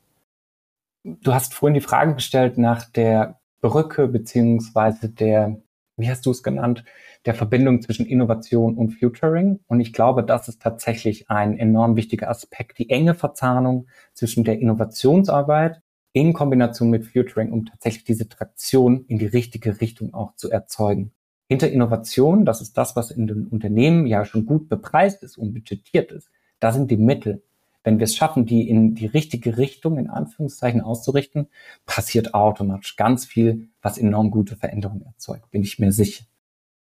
Du 1.04 1.34
hast 1.34 1.54
vorhin 1.54 1.74
die 1.74 1.82
Frage 1.82 2.14
gestellt 2.14 2.58
nach 2.58 2.86
der 2.86 3.42
Brücke 3.60 4.08
beziehungsweise 4.08 5.10
der, 5.10 5.58
wie 5.98 6.10
hast 6.10 6.26
du 6.26 6.32
es 6.32 6.44
genannt, 6.44 6.84
der 7.26 7.34
Verbindung 7.34 7.82
zwischen 7.82 8.06
Innovation 8.06 8.76
und 8.76 8.92
Futuring. 8.92 9.60
Und 9.68 9.80
ich 9.80 9.94
glaube, 9.94 10.24
das 10.24 10.48
ist 10.48 10.62
tatsächlich 10.62 11.30
ein 11.30 11.58
enorm 11.58 11.96
wichtiger 11.96 12.30
Aspekt, 12.30 12.78
die 12.78 12.90
enge 12.90 13.16
Verzahnung 13.16 13.88
zwischen 14.14 14.44
der 14.44 14.60
Innovationsarbeit 14.60 15.82
in 16.14 16.34
Kombination 16.34 16.90
mit 16.90 17.06
Futuring, 17.06 17.52
um 17.52 17.66
tatsächlich 17.66 18.06
diese 18.06 18.30
Traktion 18.30 19.06
in 19.08 19.18
die 19.18 19.26
richtige 19.26 19.82
Richtung 19.82 20.14
auch 20.14 20.36
zu 20.36 20.50
erzeugen. 20.50 21.12
Hinter 21.50 21.70
Innovation, 21.70 22.46
das 22.46 22.62
ist 22.62 22.78
das, 22.78 22.96
was 22.96 23.12
in 23.12 23.28
den 23.28 23.48
Unternehmen 23.48 24.06
ja 24.06 24.26
schon 24.26 24.46
gut 24.46 24.70
bepreist 24.70 25.24
ist 25.24 25.38
und 25.38 25.54
budgetiert 25.54 26.12
ist, 26.12 26.30
da 26.60 26.72
sind 26.72 26.92
die 26.92 26.98
Mittel 26.98 27.44
wenn 27.88 28.00
wir 28.00 28.04
es 28.04 28.18
schaffen, 28.18 28.46
die 28.46 28.68
in 28.68 28.96
die 28.96 29.06
richtige 29.06 29.58
Richtung, 29.58 29.98
in 29.98 30.10
Anführungszeichen, 30.10 30.82
auszurichten, 30.82 31.48
passiert 31.86 32.34
automatisch 32.34 32.98
ganz 32.98 33.24
viel, 33.24 33.70
was 33.82 33.98
enorm 33.98 34.30
gute 34.30 34.58
Veränderungen 34.58 35.04
erzeugt, 35.04 35.50
bin 35.52 35.62
ich 35.62 35.80
mir 35.80 35.94
sicher. 35.94 36.26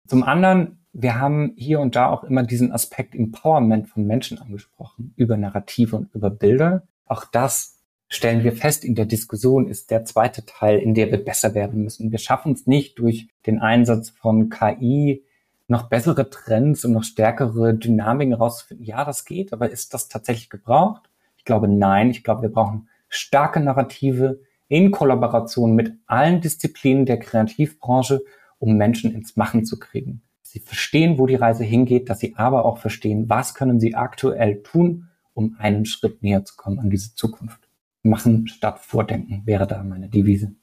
Zum 0.08 0.24
anderen, 0.24 0.86
wir 0.94 1.20
haben 1.20 1.56
hier 1.58 1.82
und 1.82 1.98
da 1.98 2.10
auch 2.10 2.24
immer 2.24 2.44
diesen 2.44 2.72
Aspekt 2.72 3.16
Empowerment 3.16 3.90
von 3.90 4.06
Menschen 4.06 4.38
angesprochen, 4.38 5.14
über 5.18 5.36
Narrative 5.36 5.98
und 5.98 6.16
über 6.16 6.30
Bilder. 6.30 6.88
Auch 7.06 7.26
das 7.26 7.82
stellen 8.08 8.46
wir 8.46 8.54
fest 8.54 8.86
in 8.86 8.96
der 8.96 9.06
Diskussion, 9.06 9.68
ist 9.68 9.92
der 9.92 10.06
zweite 10.06 10.46
Teil, 10.46 10.80
in 10.80 10.94
der 10.94 11.12
wir 11.12 11.22
besser 11.22 11.54
werden 11.54 11.84
müssen. 11.84 12.14
Wir 12.14 12.20
schaffen 12.20 12.54
es 12.54 12.66
nicht 12.66 12.98
durch 12.98 13.28
den 13.46 13.60
Einsatz 13.60 14.10
von 14.10 14.50
KI, 14.50 15.26
noch 15.74 15.90
bessere 15.90 16.30
Trends 16.30 16.86
und 16.86 16.94
noch 16.94 17.04
stärkere 17.04 17.74
Dynamiken 17.74 18.34
rauszufinden. 18.34 18.86
Ja, 18.86 19.04
das 19.04 19.26
geht, 19.26 19.52
aber 19.52 19.72
ist 19.72 19.94
das 19.94 20.08
tatsächlich 20.08 20.50
gebraucht? 20.50 21.10
Ich 21.36 21.44
glaube 21.44 21.68
nein. 21.68 22.12
Ich 22.12 22.24
glaube, 22.24 22.44
wir 22.44 22.50
brauchen 22.50 22.88
starke 23.10 23.60
Narrative 23.60 24.40
in 24.68 24.92
Kollaboration 24.92 25.76
mit 25.76 25.94
allen 26.06 26.42
Disziplinen 26.42 27.06
der 27.06 27.20
Kreativbranche, 27.20 28.22
um 28.60 28.78
Menschen 28.78 29.12
ins 29.12 29.36
Machen 29.36 29.66
zu 29.66 29.78
kriegen. 29.78 30.22
Sie 30.42 30.60
verstehen, 30.60 31.18
wo 31.18 31.26
die 31.26 31.36
Reise 31.36 31.64
hingeht, 31.64 32.10
dass 32.10 32.20
sie 32.20 32.36
aber 32.38 32.66
auch 32.66 32.78
verstehen, 32.78 33.28
was 33.28 33.56
können 33.56 33.80
sie 33.80 33.96
aktuell 33.96 34.62
tun, 34.62 35.10
um 35.34 35.56
einen 35.58 35.86
Schritt 35.86 36.22
näher 36.22 36.46
zu 36.46 36.56
kommen 36.56 36.80
an 36.80 36.92
diese 36.92 37.16
Zukunft. 37.16 37.68
Machen 38.04 38.48
statt 38.48 38.80
Vordenken 38.80 39.42
wäre 39.46 39.66
da 39.66 39.84
meine 39.84 40.08
Devise. 40.08 40.54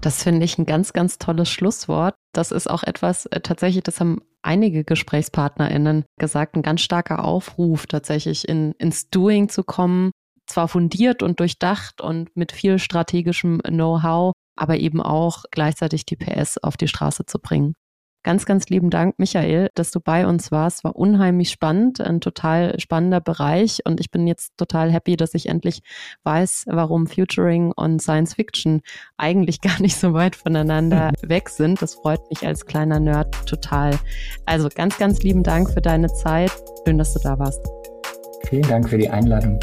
Das 0.00 0.22
finde 0.22 0.44
ich 0.44 0.58
ein 0.58 0.66
ganz, 0.66 0.92
ganz 0.92 1.18
tolles 1.18 1.50
Schlusswort. 1.50 2.14
Das 2.32 2.52
ist 2.52 2.70
auch 2.70 2.84
etwas, 2.84 3.26
äh, 3.26 3.40
tatsächlich, 3.40 3.82
das 3.82 4.00
haben 4.00 4.20
einige 4.42 4.84
GesprächspartnerInnen 4.84 6.04
gesagt, 6.18 6.54
ein 6.54 6.62
ganz 6.62 6.82
starker 6.82 7.24
Aufruf, 7.24 7.86
tatsächlich 7.86 8.48
in, 8.48 8.72
ins 8.78 9.10
Doing 9.10 9.48
zu 9.48 9.64
kommen. 9.64 10.12
Zwar 10.46 10.68
fundiert 10.68 11.22
und 11.22 11.40
durchdacht 11.40 12.00
und 12.00 12.34
mit 12.36 12.52
viel 12.52 12.78
strategischem 12.78 13.58
Know-how, 13.58 14.32
aber 14.56 14.78
eben 14.78 15.02
auch 15.02 15.44
gleichzeitig 15.50 16.06
die 16.06 16.16
PS 16.16 16.58
auf 16.58 16.76
die 16.76 16.88
Straße 16.88 17.26
zu 17.26 17.38
bringen. 17.38 17.74
Ganz, 18.24 18.46
ganz 18.46 18.66
lieben 18.68 18.90
Dank, 18.90 19.18
Michael, 19.18 19.70
dass 19.74 19.90
du 19.90 20.00
bei 20.00 20.26
uns 20.26 20.50
warst. 20.50 20.82
War 20.84 20.96
unheimlich 20.96 21.50
spannend, 21.50 22.00
ein 22.00 22.20
total 22.20 22.78
spannender 22.80 23.20
Bereich. 23.20 23.80
Und 23.84 24.00
ich 24.00 24.10
bin 24.10 24.26
jetzt 24.26 24.56
total 24.56 24.90
happy, 24.90 25.16
dass 25.16 25.34
ich 25.34 25.48
endlich 25.48 25.80
weiß, 26.24 26.64
warum 26.66 27.06
Futuring 27.06 27.72
und 27.72 28.02
Science 28.02 28.34
Fiction 28.34 28.82
eigentlich 29.16 29.60
gar 29.62 29.80
nicht 29.80 29.96
so 29.96 30.14
weit 30.14 30.36
voneinander 30.36 31.12
weg 31.22 31.48
sind. 31.48 31.80
Das 31.80 31.94
freut 31.94 32.20
mich 32.30 32.46
als 32.46 32.66
kleiner 32.66 33.00
Nerd 33.00 33.46
total. 33.46 33.98
Also 34.46 34.68
ganz, 34.68 34.98
ganz 34.98 35.22
lieben 35.22 35.42
Dank 35.42 35.70
für 35.70 35.80
deine 35.80 36.12
Zeit. 36.12 36.52
Schön, 36.84 36.98
dass 36.98 37.14
du 37.14 37.20
da 37.20 37.38
warst. 37.38 37.64
Vielen 38.48 38.62
Dank 38.62 38.88
für 38.88 38.98
die 38.98 39.08
Einladung. 39.08 39.60